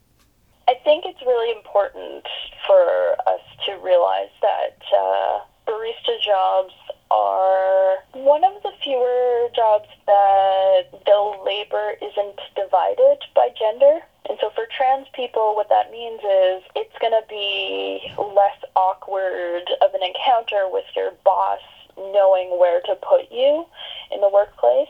I 0.69 0.75
think 0.85 1.03
it's 1.05 1.21
really 1.21 1.51
important 1.51 2.25
for 2.65 3.17
us 3.27 3.41
to 3.65 3.73
realize 3.83 4.31
that 4.41 4.77
uh, 4.97 5.39
barista 5.67 6.15
jobs 6.23 6.73
are 7.11 7.97
one 8.13 8.45
of 8.45 8.53
the 8.63 8.71
fewer 8.81 9.49
jobs 9.53 9.89
that 10.07 10.83
the 11.05 11.41
labor 11.43 11.91
isn't 12.01 12.39
divided 12.55 13.17
by 13.35 13.49
gender. 13.59 13.99
And 14.31 14.39
so 14.39 14.47
for 14.55 14.63
trans 14.71 15.11
people, 15.11 15.59
what 15.59 15.67
that 15.67 15.91
means 15.91 16.23
is 16.23 16.63
it's 16.71 16.95
going 17.03 17.11
to 17.11 17.27
be 17.27 17.99
less 18.15 18.55
awkward 18.79 19.67
of 19.83 19.91
an 19.91 19.99
encounter 19.99 20.71
with 20.71 20.87
your 20.95 21.11
boss 21.27 21.59
knowing 21.99 22.55
where 22.55 22.79
to 22.87 22.95
put 22.95 23.27
you 23.27 23.67
in 24.07 24.21
the 24.23 24.31
workplace. 24.31 24.87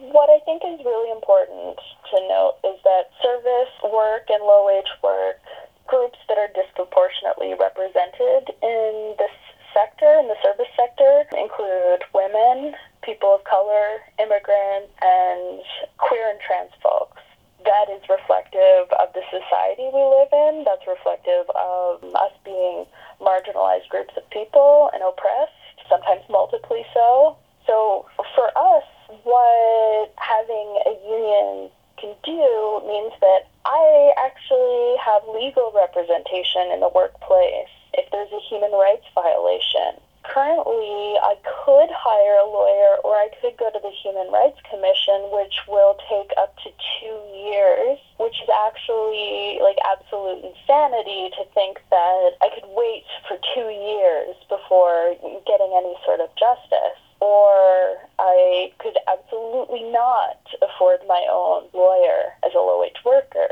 What 0.00 0.32
I 0.32 0.40
think 0.48 0.64
is 0.64 0.80
really 0.80 1.12
important 1.12 1.76
to 1.76 2.16
note 2.24 2.56
is 2.64 2.80
that 2.88 3.12
service 3.20 3.68
work 3.84 4.32
and 4.32 4.40
low 4.48 4.64
wage 4.64 4.88
work, 5.04 5.44
groups 5.86 6.16
that 6.32 6.40
are 6.40 6.48
disproportionately 6.56 7.52
represented 7.60 8.48
in 8.64 9.12
this 9.20 9.36
sector, 9.76 10.08
in 10.24 10.32
the 10.32 10.40
service 10.40 10.72
sector, 10.72 11.28
include 11.36 12.00
women, 12.16 12.72
people 13.04 13.36
of 13.36 13.44
color, 13.44 14.00
immigrants, 14.16 14.88
and 15.04 15.60
queer 16.00 16.32
and 16.32 16.40
trans 16.40 16.72
folks. 16.80 17.20
That 17.64 17.86
is 17.92 18.02
reflective 18.08 18.88
of 18.96 19.12
the 19.12 19.22
society 19.30 19.88
we 19.92 20.00
live 20.00 20.32
in. 20.32 20.64
That's 20.64 20.86
reflective 20.86 21.48
of 21.54 22.04
us 22.14 22.32
being 22.44 22.86
marginalized 23.20 23.88
groups 23.88 24.14
of 24.16 24.28
people 24.30 24.90
and 24.94 25.02
oppressed, 25.02 25.52
sometimes 25.88 26.22
multiply 26.28 26.82
so. 26.94 27.36
So 27.66 28.06
for 28.34 28.48
us, 28.56 28.84
what 29.24 30.12
having 30.16 30.68
a 30.86 30.94
union 31.06 31.70
can 32.00 32.16
do 32.24 32.80
means 32.88 33.12
that 33.20 33.46
I 33.64 34.12
actually 34.16 34.96
have 35.04 35.22
legal 35.28 35.72
representation 35.76 36.72
in 36.72 36.80
the 36.80 36.88
workplace 36.88 37.70
if 37.92 38.10
there's 38.10 38.32
a 38.32 38.40
human 38.48 38.72
rights 38.72 39.04
violation. 39.14 40.00
Currently, 40.22 41.16
I 41.18 41.34
could 41.42 41.90
hire 41.90 42.38
a 42.38 42.46
lawyer 42.46 43.00
or 43.02 43.16
I 43.16 43.28
could 43.40 43.56
go 43.56 43.70
to 43.72 43.80
the 43.80 43.90
Human 44.04 44.30
Rights 44.30 44.60
Commission, 44.68 45.32
which 45.32 45.64
will 45.66 45.96
take 46.06 46.30
up 46.38 46.54
to 46.62 46.70
two 46.70 47.18
years, 47.34 47.98
which 48.20 48.36
is 48.38 48.48
actually 48.68 49.58
like 49.64 49.80
absolute 49.82 50.44
insanity 50.44 51.32
to 51.34 51.42
think 51.56 51.80
that 51.90 52.36
I 52.44 52.48
could 52.52 52.68
wait 52.76 53.08
for 53.26 53.40
two 53.56 53.72
years 53.72 54.36
before 54.48 55.16
getting 55.48 55.72
any 55.74 55.96
sort 56.04 56.20
of 56.20 56.28
justice 56.36 57.00
or 57.20 58.00
I 58.18 58.72
could 58.78 58.96
absolutely 59.06 59.84
not 59.92 60.40
afford 60.62 61.00
my 61.06 61.24
own 61.30 61.68
lawyer 61.72 62.32
as 62.44 62.52
a 62.54 62.58
low 62.58 62.80
wage 62.80 63.04
worker. 63.04 63.48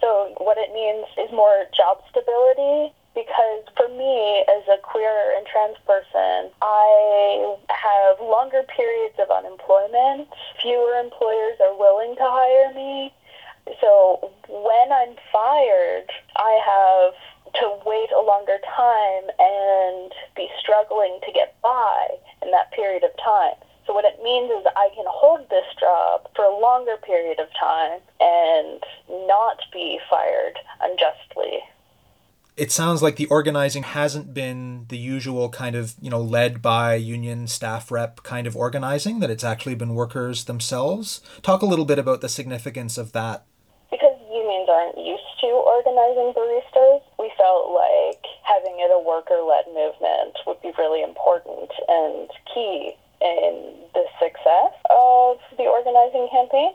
So, 0.00 0.32
what 0.38 0.56
it 0.56 0.72
means 0.72 1.06
is 1.18 1.32
more 1.32 1.64
job 1.76 2.00
stability 2.08 2.92
because 3.14 3.64
for 3.76 3.88
me, 3.88 4.44
as 4.48 4.64
a 4.68 4.78
queer 4.80 5.36
and 5.36 5.46
trans 5.46 5.76
person, 5.86 6.52
I 6.62 7.56
have 7.68 8.20
longer 8.20 8.62
periods 8.64 9.16
of 9.18 9.30
unemployment. 9.30 10.28
Fewer 10.62 11.00
employers 11.00 11.58
are 11.60 11.76
willing 11.76 12.16
to 12.16 12.24
hire 12.24 12.72
me. 12.72 13.12
So, 13.80 14.30
when 14.48 14.92
I'm 14.92 15.16
fired, 15.32 16.08
I 16.36 16.52
have 16.64 17.14
to 17.54 17.78
wait 17.84 18.10
a 18.12 18.22
longer 18.22 18.58
time 18.76 19.24
and 19.38 20.12
be 20.36 20.48
struggling 20.90 21.18
to 21.24 21.32
get 21.32 21.60
by 21.62 22.08
in 22.42 22.50
that 22.50 22.72
period 22.72 23.04
of 23.04 23.10
time. 23.22 23.54
So 23.86 23.94
what 23.94 24.04
it 24.04 24.22
means 24.22 24.50
is 24.50 24.66
I 24.76 24.88
can 24.94 25.04
hold 25.08 25.48
this 25.50 25.64
job 25.78 26.28
for 26.36 26.44
a 26.44 26.58
longer 26.58 26.96
period 27.04 27.40
of 27.40 27.48
time 27.58 28.00
and 28.20 28.82
not 29.26 29.58
be 29.72 29.98
fired 30.08 30.58
unjustly. 30.80 31.60
It 32.56 32.70
sounds 32.70 33.02
like 33.02 33.16
the 33.16 33.26
organizing 33.26 33.84
hasn't 33.84 34.34
been 34.34 34.84
the 34.88 34.98
usual 34.98 35.48
kind 35.48 35.74
of, 35.74 35.94
you 36.00 36.10
know, 36.10 36.20
led 36.20 36.60
by 36.60 36.94
union 36.94 37.46
staff 37.46 37.90
rep 37.90 38.22
kind 38.22 38.46
of 38.46 38.54
organizing, 38.54 39.20
that 39.20 39.30
it's 39.30 39.44
actually 39.44 39.76
been 39.76 39.94
workers 39.94 40.44
themselves. 40.44 41.22
Talk 41.42 41.62
a 41.62 41.66
little 41.66 41.86
bit 41.86 41.98
about 41.98 42.20
the 42.20 42.28
significance 42.28 42.98
of 42.98 43.12
that. 43.12 43.46
Because 43.90 44.18
unions 44.30 44.68
aren't 44.68 44.98
used 44.98 45.24
to 45.40 45.46
organizing 45.46 46.34
baristas, 46.36 47.00
we 47.18 47.32
felt 47.38 47.72
like 47.72 48.22
having 48.50 48.76
it 48.78 48.90
a 48.92 48.98
worker 48.98 49.40
led 49.46 49.66
movement 49.72 50.36
would 50.46 50.60
be 50.60 50.72
really 50.76 51.02
important 51.02 51.70
and 51.88 52.28
key 52.52 52.92
in 53.22 53.54
the 53.94 54.04
success 54.18 54.74
of 54.90 55.38
the 55.56 55.64
organizing 55.70 56.28
campaign. 56.32 56.74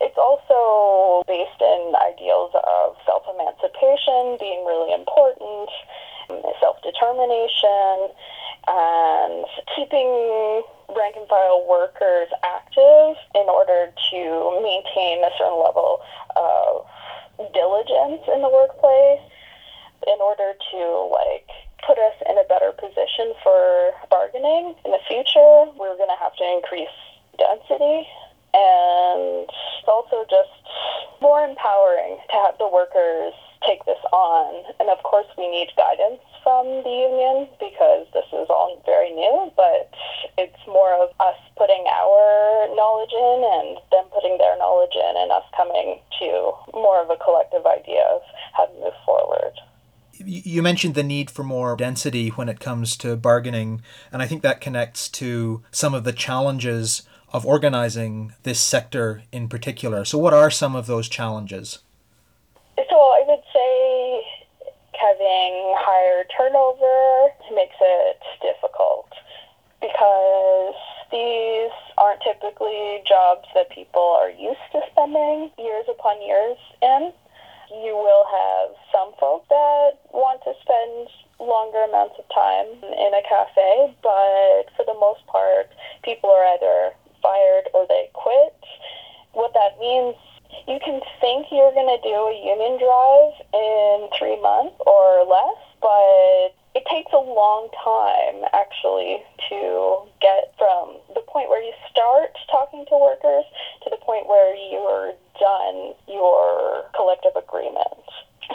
It's 0.00 0.16
also 0.16 1.24
based 1.26 1.60
in 1.60 1.92
ideals 1.96 2.52
of 2.54 2.96
self 3.04 3.24
emancipation 3.26 4.36
being 4.38 4.64
really 4.64 4.92
important, 4.92 5.68
self 6.60 6.76
determination, 6.84 8.12
and 8.68 9.44
keeping 9.74 10.62
rank 11.28 11.68
workers 11.68 12.28
active 12.44 13.16
in 13.34 13.46
order 13.48 13.92
to 14.10 14.20
maintain 14.62 15.24
a 15.24 15.30
certain 15.36 15.60
level 15.60 16.00
of 16.36 16.86
diligence 17.52 18.22
in 18.32 18.42
the 18.42 18.48
workplace 18.48 19.24
in 20.06 20.18
order 20.20 20.52
to 20.72 20.80
like 21.12 21.48
put 21.86 21.98
us 21.98 22.16
in 22.28 22.36
a 22.36 22.44
better 22.48 22.72
position 22.72 23.32
for 23.42 23.92
bargaining 24.10 24.74
in 24.84 24.90
the 24.92 25.02
future. 25.08 25.68
We're 25.76 25.96
going 25.96 26.12
to 26.12 26.20
have 26.20 26.36
to 26.36 26.44
increase 26.44 26.96
density 27.38 28.06
and 28.52 29.46
it's 29.46 29.88
also 29.88 30.26
just 30.28 30.50
more 31.20 31.40
empowering 31.44 32.18
to 32.30 32.36
have 32.44 32.58
the 32.58 32.68
workers 32.68 33.32
take 33.66 33.84
this 33.84 34.00
on. 34.12 34.64
And 34.80 34.88
of 34.90 35.02
course, 35.04 35.26
we 35.38 35.48
need 35.48 35.68
guidance 35.76 36.20
from 36.42 36.66
the 36.82 36.90
union 36.90 37.48
because 37.58 38.06
this 38.12 38.26
is 38.32 38.46
all 38.48 38.82
very 38.86 39.10
new, 39.10 39.52
but 39.56 39.90
it's 40.38 40.66
more 40.66 40.94
of 41.02 41.10
us 41.20 41.36
putting 41.56 41.84
our 41.88 42.68
knowledge 42.74 43.12
in 43.12 43.38
and 43.44 43.78
them 43.90 44.04
putting 44.14 44.38
their 44.38 44.56
knowledge 44.58 44.94
in 44.94 45.14
and 45.16 45.30
us 45.30 45.44
coming 45.56 46.00
to 46.18 46.52
more 46.72 47.02
of 47.02 47.10
a 47.10 47.16
collective 47.16 47.66
idea 47.66 48.02
of 48.10 48.22
how 48.56 48.66
to 48.66 48.74
move 48.80 48.96
forward. 49.04 49.52
You 50.22 50.62
mentioned 50.62 50.94
the 50.94 51.02
need 51.02 51.30
for 51.30 51.42
more 51.42 51.74
density 51.76 52.28
when 52.28 52.48
it 52.50 52.60
comes 52.60 52.96
to 52.98 53.16
bargaining, 53.16 53.80
and 54.12 54.20
I 54.20 54.26
think 54.26 54.42
that 54.42 54.60
connects 54.60 55.08
to 55.10 55.62
some 55.70 55.94
of 55.94 56.04
the 56.04 56.12
challenges 56.12 57.02
of 57.32 57.46
organizing 57.46 58.34
this 58.42 58.60
sector 58.60 59.22
in 59.32 59.48
particular. 59.48 60.04
So, 60.04 60.18
what 60.18 60.34
are 60.34 60.50
some 60.50 60.76
of 60.76 60.86
those 60.86 61.08
challenges? 61.08 61.78
So, 62.76 62.96
I 62.96 63.24
would 63.26 63.42
say 63.52 64.22
having 65.00 65.74
higher 65.78 66.24
turnover 66.36 67.32
makes 67.54 67.76
it 67.80 68.20
difficult 68.42 69.08
because 69.80 70.74
these 71.10 71.72
aren't 71.96 72.20
typically 72.20 73.02
jobs 73.30 73.48
that 73.54 73.70
people 73.70 74.16
are 74.18 74.30
used 74.30 74.60
to 74.72 74.80
spending 74.92 75.50
years 75.58 75.86
upon 75.88 76.20
years 76.22 76.58
in. 76.82 77.12
You 77.70 77.94
will 77.94 78.26
have 78.26 78.74
some 78.90 79.12
folk 79.20 79.46
that 79.48 80.02
want 80.12 80.42
to 80.42 80.52
spend 80.60 81.06
longer 81.38 81.86
amounts 81.86 82.18
of 82.18 82.26
time 82.34 82.66
in 82.82 83.10
a 83.14 83.22
cafe, 83.22 83.94
but 84.02 84.66
for 84.74 84.84
the 84.84 84.98
most 84.98 85.24
part, 85.26 85.70
people 86.02 86.30
are 86.30 86.44
either 86.58 86.90
fired 87.22 87.70
or 87.72 87.86
they 87.86 88.10
quit. 88.12 88.58
What 89.32 89.54
that 89.54 89.78
means, 89.78 90.16
you 90.66 90.80
can 90.82 91.00
think 91.20 91.46
you're 91.52 91.72
going 91.72 91.94
to 91.94 92.02
do 92.02 92.18
a 92.26 92.34
union 92.34 92.74
drive 92.82 93.38
in 93.54 94.10
three 94.18 94.40
months 94.42 94.74
or 94.82 95.22
less, 95.22 95.62
but 95.78 96.58
it 96.80 96.88
takes 96.88 97.12
a 97.12 97.20
long 97.20 97.68
time 97.76 98.48
actually 98.56 99.20
to 99.52 100.00
get 100.24 100.56
from 100.56 100.96
the 101.12 101.20
point 101.28 101.52
where 101.52 101.60
you 101.60 101.76
start 101.92 102.32
talking 102.48 102.88
to 102.88 102.96
workers 102.96 103.44
to 103.84 103.92
the 103.92 104.00
point 104.00 104.24
where 104.24 104.56
you're 104.56 105.12
done 105.36 105.92
your 106.08 106.88
collective 106.96 107.36
agreement. 107.36 108.00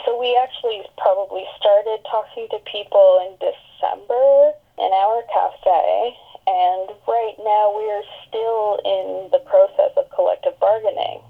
So 0.02 0.18
we 0.18 0.34
actually 0.34 0.82
probably 0.98 1.46
started 1.54 2.02
talking 2.10 2.50
to 2.50 2.58
people 2.66 3.22
in 3.30 3.38
December 3.38 4.58
in 4.74 4.90
our 4.90 5.22
cafe 5.30 6.18
and 6.46 6.90
right 7.06 7.38
now 7.42 7.74
we 7.74 7.86
are 7.90 8.06
still 8.26 8.82
in 8.82 9.30
the 9.30 9.42
process 9.46 9.94
of 9.96 10.10
collective 10.10 10.58
bargaining. 10.58 11.22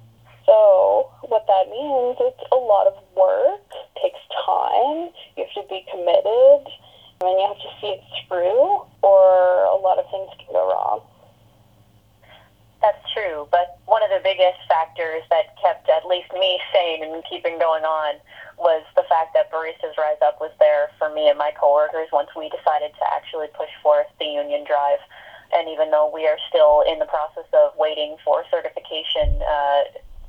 So 0.44 1.10
what 1.26 1.44
that 1.48 1.66
means, 1.68 2.16
it's 2.20 2.44
a 2.52 2.56
lot 2.56 2.86
of 2.86 2.94
work, 3.16 3.66
takes 4.00 4.20
time, 4.46 5.10
you 5.34 5.42
have 5.42 5.54
to 5.58 5.66
be 5.68 5.84
committed, 5.90 6.62
and 7.20 7.32
you 7.34 7.44
have 7.48 7.58
to 7.58 7.70
see 7.80 7.98
it 7.98 8.04
through, 8.28 8.84
or 9.02 9.64
a 9.66 9.74
lot 9.74 9.98
of 9.98 10.06
things 10.12 10.30
can 10.38 10.52
go 10.52 10.70
wrong. 10.70 11.02
That's 12.80 13.02
true, 13.10 13.48
but 13.50 13.82
one 13.86 14.04
of 14.04 14.10
the 14.14 14.20
biggest 14.22 14.62
factors 14.68 15.24
that 15.30 15.58
kept 15.58 15.88
at 15.88 16.06
least 16.06 16.30
me 16.34 16.60
sane 16.70 17.02
and 17.02 17.24
keeping 17.24 17.58
going 17.58 17.82
on 17.82 18.20
was 18.58 18.84
the 18.94 19.02
fact 19.08 19.34
that 19.34 19.50
Baristas 19.50 19.96
Rise 19.98 20.20
Up 20.22 20.40
was 20.40 20.52
there 20.60 20.90
for 20.98 21.10
me 21.10 21.28
and 21.28 21.38
my 21.38 21.50
coworkers 21.58 22.08
once 22.12 22.28
we 22.36 22.48
decided 22.48 22.92
to 22.94 23.04
actually 23.10 23.48
push 23.58 23.72
forth 23.82 24.06
the 24.20 24.26
union 24.26 24.64
drive. 24.64 25.00
And 25.52 25.68
even 25.68 25.90
though 25.90 26.10
we 26.12 26.26
are 26.26 26.38
still 26.48 26.82
in 26.86 26.98
the 26.98 27.06
process 27.06 27.46
of 27.54 27.72
waiting 27.78 28.16
for 28.24 28.44
certification, 28.50 29.40
uh, 29.42 29.82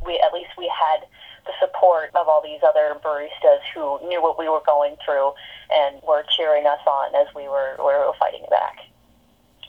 we 0.06 0.20
at 0.24 0.34
least 0.34 0.52
we 0.58 0.70
had 0.70 1.08
the 1.46 1.54
support 1.60 2.12
of 2.16 2.28
all 2.28 2.42
these 2.44 2.60
other 2.62 3.00
baristas 3.04 3.64
who 3.74 4.00
knew 4.08 4.22
what 4.22 4.38
we 4.38 4.48
were 4.50 4.62
going 4.66 4.96
through 5.04 5.32
and 5.72 6.02
were 6.04 6.24
cheering 6.36 6.68
us 6.68 6.80
on 6.86 7.16
as 7.16 7.34
we 7.34 7.48
were 7.48 7.76
we 7.80 7.86
were 7.86 8.12
fighting 8.20 8.46
back. 8.50 8.78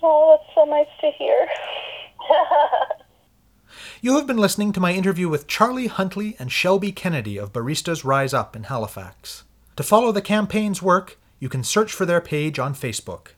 Oh, 0.03 0.37
that's 0.37 0.55
so 0.55 0.65
nice 0.65 0.89
to 1.01 1.11
hear. 1.11 1.49
You 4.01 4.17
have 4.17 4.27
been 4.27 4.39
listening 4.39 4.68
to 4.79 4.83
my 4.83 4.93
interview 4.93 5.29
with 5.29 5.49
Charlie 5.49 5.89
Huntley 5.89 6.37
and 6.39 6.53
Shelby 6.53 6.93
Kennedy 6.93 7.37
of 7.37 7.53
Baristas 7.53 8.05
Rise 8.05 8.33
Up 8.33 8.55
in 8.55 8.63
Halifax. 8.63 9.43
To 9.75 9.83
follow 9.83 10.13
the 10.13 10.23
campaign's 10.23 10.81
work, 10.81 11.19
you 11.41 11.49
can 11.49 11.65
search 11.65 11.93
for 11.93 12.07
their 12.07 12.21
page 12.21 12.61
on 12.61 12.77
Facebook. 12.77 13.31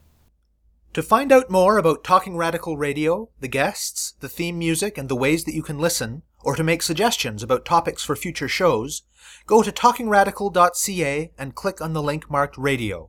To 0.92 1.02
find 1.02 1.32
out 1.32 1.48
more 1.48 1.78
about 1.78 2.04
Talking 2.04 2.36
Radical 2.36 2.76
Radio, 2.76 3.30
the 3.40 3.48
guests, 3.48 4.12
the 4.20 4.28
theme 4.28 4.58
music, 4.58 4.98
and 4.98 5.08
the 5.08 5.16
ways 5.16 5.44
that 5.44 5.54
you 5.54 5.62
can 5.62 5.78
listen, 5.78 6.24
or 6.42 6.56
to 6.56 6.62
make 6.62 6.82
suggestions 6.82 7.42
about 7.42 7.64
topics 7.64 8.02
for 8.02 8.14
future 8.14 8.48
shows, 8.48 9.04
go 9.46 9.62
to 9.62 9.72
talkingradical.ca 9.72 11.32
and 11.38 11.54
click 11.54 11.80
on 11.80 11.94
the 11.94 12.02
link 12.02 12.30
marked 12.30 12.58
radio. 12.58 13.08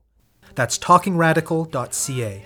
That's 0.56 0.80
talkingradical.ca. 0.80 2.46